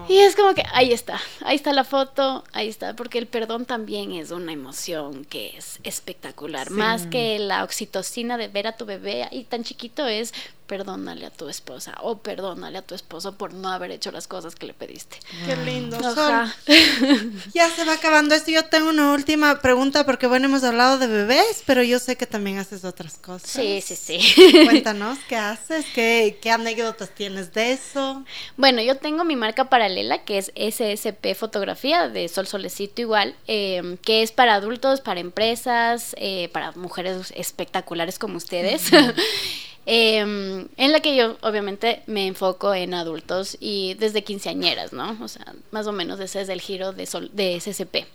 [0.07, 3.65] Y es como que ahí está, ahí está la foto, ahí está, porque el perdón
[3.65, 8.85] también es una emoción que es espectacular, más que la oxitocina de ver a tu
[8.85, 10.33] bebé ahí tan chiquito es
[10.67, 14.55] perdónale a tu esposa o perdónale a tu esposo por no haber hecho las cosas
[14.55, 15.17] que le pediste.
[15.45, 15.97] Qué lindo.
[17.53, 18.51] ya se va acabando esto.
[18.51, 22.25] Yo tengo una última pregunta porque bueno, hemos hablado de bebés, pero yo sé que
[22.25, 23.49] también haces otras cosas.
[23.49, 24.19] Sí, sí, sí.
[24.65, 25.85] Cuéntanos, ¿qué haces?
[25.93, 28.23] ¿Qué, qué anécdotas tienes de eso?
[28.57, 33.97] Bueno, yo tengo mi marca paralela que es SSP Fotografía de Sol Solecito igual, eh,
[34.01, 38.91] que es para adultos, para empresas, eh, para mujeres espectaculares como ustedes.
[39.87, 45.15] Em, en la que yo obviamente me enfoco en adultos y desde quinceañeras, ¿no?
[45.21, 48.07] O sea, más o menos ese es el giro de, sol, de SCP.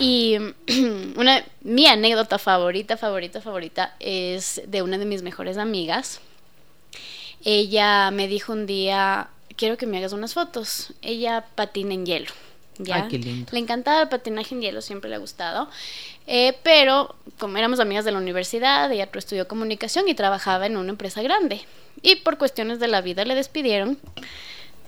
[0.00, 0.36] Y
[1.16, 6.20] una, mi anécdota favorita, favorita, favorita es de una de mis mejores amigas.
[7.44, 10.94] Ella me dijo un día, quiero que me hagas unas fotos.
[11.02, 12.32] Ella patina en hielo.
[12.78, 13.08] ¿ya?
[13.08, 15.68] Le encantaba el patinaje en hielo, siempre le ha gustado.
[16.30, 20.90] Eh, pero como éramos amigas de la universidad, ella estudió comunicación y trabajaba en una
[20.90, 21.62] empresa grande.
[22.02, 23.98] Y por cuestiones de la vida le despidieron.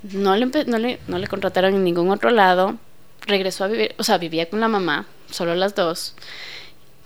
[0.03, 0.79] No le, no
[1.19, 2.77] le, contrataron en ningún otro lado.
[3.23, 6.15] Regresó a vivir, o sea, vivía con la mamá, solo las dos.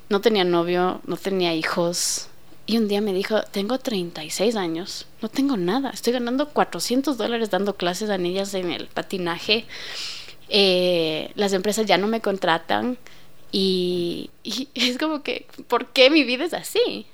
[0.08, 2.28] No tenía novio, no tenía hijos.
[2.66, 7.50] Y un día me dijo, tengo 36 años, no tengo nada, estoy ganando 400 dólares
[7.50, 9.66] dando clases a niñas en el patinaje
[10.48, 12.98] eh, las empresas ya no me contratan
[13.56, 14.30] y,
[14.74, 17.06] es como que, ¿por qué mi vida es así?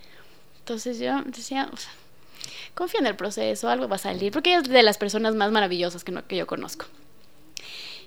[0.61, 1.77] Entonces yo decía, o
[2.75, 5.53] confía en el proceso, algo va a salir, porque ella es de las personas más
[5.53, 6.87] maravillosas que, no, que yo conozco.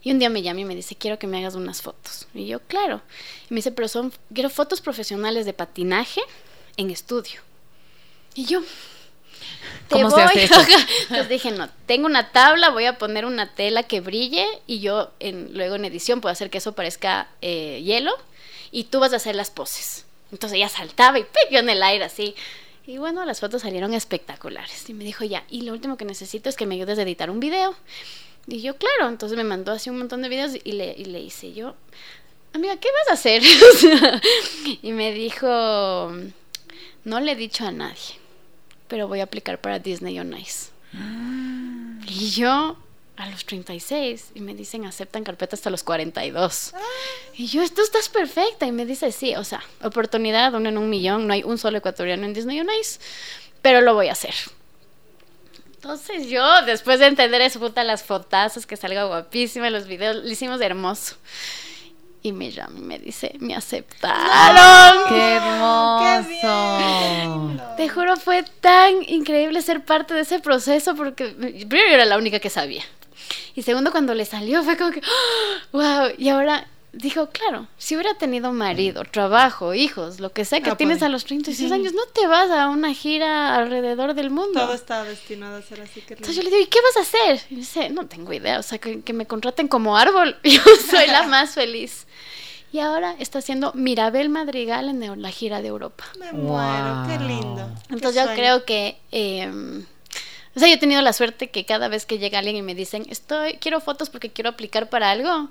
[0.02, 2.28] Y un día me llama y me dice, quiero que me hagas unas fotos.
[2.34, 3.04] Y yo, claro.
[3.52, 6.22] Y me dice, pero son, quiero fotos profesionales de patinaje
[6.76, 7.40] en estudio.
[8.34, 8.64] Y yo,
[9.90, 10.44] ¿Cómo se hace
[11.04, 15.12] Entonces dije, no, tengo una tabla, voy a poner una tela que brille y yo
[15.20, 18.12] en, luego en edición puedo hacer que eso parezca eh, hielo
[18.72, 20.06] y tú vas a hacer las poses.
[20.32, 22.36] Entonces ella saltaba y yo en el aire así.
[22.86, 24.90] Y bueno, las fotos salieron espectaculares.
[24.90, 27.30] Y me dijo, ya, y lo último que necesito es que me ayudes a editar
[27.30, 27.76] un video.
[28.48, 31.22] Y yo, claro, entonces me mandó así un montón de videos y le, y le
[31.22, 31.76] hice yo,
[32.52, 33.42] amiga, ¿qué vas a hacer?
[34.82, 36.12] y me dijo,
[37.06, 38.23] no le he dicho a nadie
[38.94, 40.70] pero voy a aplicar para Disney on Ice.
[42.08, 42.78] Y yo
[43.16, 46.76] a los 36 y me dicen aceptan carpeta hasta los 42.
[47.34, 48.68] Y yo, esto estás perfecta.
[48.68, 51.80] Y me dice, sí, o sea, oportunidad, uno en un millón, no hay un solo
[51.80, 53.00] ecuatoriano en Disney on Ice,
[53.64, 54.36] pero lo voy a hacer.
[55.74, 60.30] Entonces yo, después de entender eso, puta, las fotazos, que salga guapísima, los videos, lo
[60.30, 61.16] hicimos hermoso
[62.24, 65.10] y me llama y me dice, me aceptaron.
[65.10, 65.34] ¡Qué
[66.42, 67.76] hermoso!
[67.78, 72.18] Te juro, fue tan increíble ser parte de ese proceso porque primero yo era la
[72.18, 72.84] única que sabía.
[73.56, 75.02] Y segundo, cuando le salió fue como que,
[75.72, 80.70] wow, y ahora dijo, claro, si hubiera tenido marido, trabajo, hijos, lo que sea que
[80.70, 81.08] Ah, tienes pues.
[81.08, 84.60] a los 36 años, no te vas a una gira alrededor del mundo.
[84.60, 86.02] Todo está destinado a ser así.
[86.02, 87.42] Que Entonces yo le digo, ¿y qué vas a hacer?
[87.50, 91.08] Y dice, no tengo idea, o sea, que, que me contraten como árbol, yo soy
[91.08, 92.06] la más feliz.
[92.74, 96.04] Y ahora está haciendo Mirabel Madrigal en la gira de Europa.
[96.20, 97.70] Me muero, qué lindo.
[97.88, 98.36] qué Entonces yo sueño.
[98.36, 99.48] creo que, eh,
[100.56, 102.74] o sea, yo he tenido la suerte que cada vez que llega alguien y me
[102.74, 105.50] dicen, estoy, quiero fotos porque quiero aplicar para algo,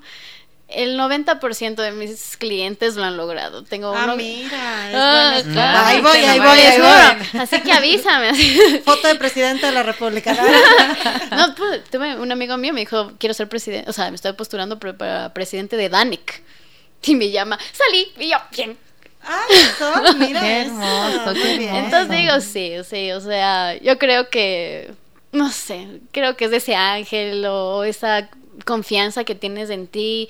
[0.67, 3.63] el 90% de mis clientes lo han logrado.
[3.63, 5.87] Tengo Ah, uno- mira, es Ah, claro.
[5.87, 7.41] Ahí voy, ahí voy, ahí voy.
[7.41, 8.33] Así que avísame.
[8.85, 10.35] Foto de presidente de la República.
[11.31, 14.33] No, pues, tuve un amigo mío me dijo, quiero ser presidente, o sea, me estoy
[14.33, 16.43] postulando para, para presidente de Danic.
[17.05, 18.77] Y me llama, salí, y yo, bien.
[19.25, 20.71] Ay, Sol, mira Qué eso.
[20.71, 21.75] hermoso, Muy qué bien.
[21.75, 21.95] hermoso.
[21.97, 24.91] Entonces digo, sí, sí, o sea, yo creo que,
[25.31, 28.29] no sé, creo que es ese ángel o esa
[28.65, 30.29] confianza que tienes en ti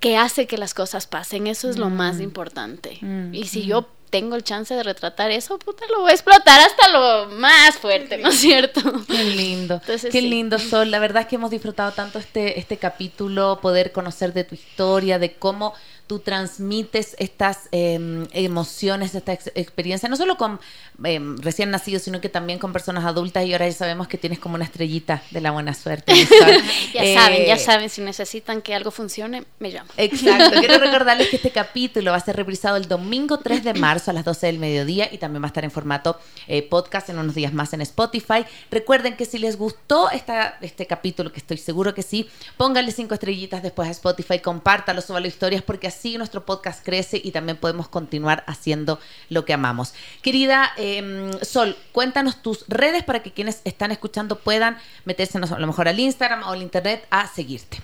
[0.00, 2.98] que hace que las cosas pasen, eso es lo más importante.
[3.00, 6.60] Mm, Y si yo tengo el chance de retratar eso, puta, lo voy a explotar
[6.60, 8.80] hasta lo más fuerte, ¿no es cierto?
[9.06, 10.28] Qué lindo, Entonces, qué sí.
[10.28, 10.90] lindo Sol.
[10.90, 15.18] La verdad es que hemos disfrutado tanto este, este capítulo, poder conocer de tu historia,
[15.18, 15.74] de cómo
[16.06, 20.60] tú transmites estas eh, emociones, esta ex- experiencia, no solo con
[21.04, 24.38] eh, recién nacidos, sino que también con personas adultas y ahora ya sabemos que tienes
[24.38, 26.12] como una estrellita de la buena suerte.
[26.14, 26.62] mi Sol.
[26.94, 29.90] Ya Eh, saben, ya saben, si necesitan que algo funcione, me llaman.
[29.96, 30.56] Exacto.
[30.60, 34.14] Quiero recordarles que este capítulo va a ser reprisado el domingo 3 de marzo a
[34.14, 37.34] las 12 del mediodía y también va a estar en formato eh, podcast en unos
[37.34, 38.44] días más en Spotify.
[38.70, 43.14] Recuerden que si les gustó esta, este capítulo, que estoy seguro que sí, pónganle cinco
[43.14, 47.88] estrellitas después a Spotify, compártalo, súbalo historias, porque así nuestro podcast crece y también podemos
[47.88, 49.94] continuar haciendo lo que amamos.
[50.22, 55.66] Querida eh, Sol, cuéntanos tus redes para que quienes están escuchando puedan meterse a lo
[55.66, 57.78] mejor al Instagram o al internet a seguirte.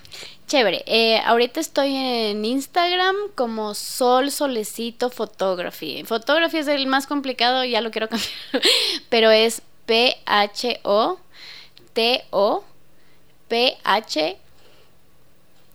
[0.47, 0.83] Chévere.
[0.85, 6.03] Eh, ahorita estoy en Instagram como Sol Solecito Photography.
[6.03, 8.31] Photography es el más complicado, ya lo quiero cambiar.
[9.09, 11.23] Pero es P-H-O-T-O-P-H.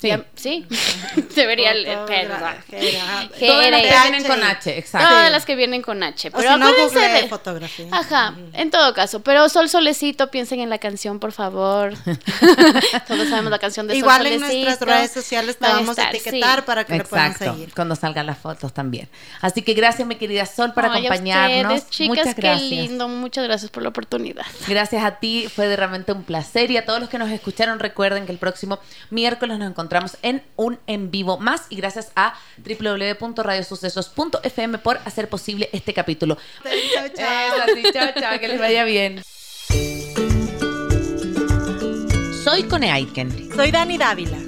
[0.00, 0.08] Sí.
[0.08, 0.64] Ya- Sí.
[1.34, 1.72] Debería.
[1.74, 5.08] G- Todas las que vienen con H, exacto.
[5.08, 6.28] Todas las que vienen con H.
[6.28, 7.86] O Pero si no, acuérdense Google de- fotografía.
[7.90, 9.20] Ajá, en todo caso.
[9.22, 11.94] Pero Sol Solecito, piensen en la canción, por favor.
[13.08, 14.64] Todos sabemos la canción de Sol Igual en Solecito.
[14.66, 16.64] nuestras redes sociales te Van a vamos a etiquetar sí.
[16.64, 17.74] para que le puedan Exacto, seguir.
[17.74, 19.08] cuando salgan las fotos también.
[19.40, 21.72] Así que gracias, mi querida Sol, por acompañarnos.
[21.74, 22.70] ustedes, chicas, Muchas qué gracias.
[22.70, 23.08] lindo.
[23.08, 24.46] Muchas gracias por la oportunidad.
[24.68, 26.70] Gracias a ti, fue de realmente un placer.
[26.70, 28.78] Y a todos los que nos escucharon, recuerden que el próximo
[29.10, 29.87] miércoles nos encontramos
[30.22, 31.66] en un en vivo más.
[31.70, 36.36] Y gracias a www.radiosucesos.fm por hacer posible este capítulo.
[36.62, 36.72] Chao,
[37.14, 37.26] chao.
[37.26, 39.22] Eso, sí, chao, chao, que les vaya bien.
[42.44, 43.50] Soy Cone Aiken.
[43.54, 44.47] Soy Dani Dávila.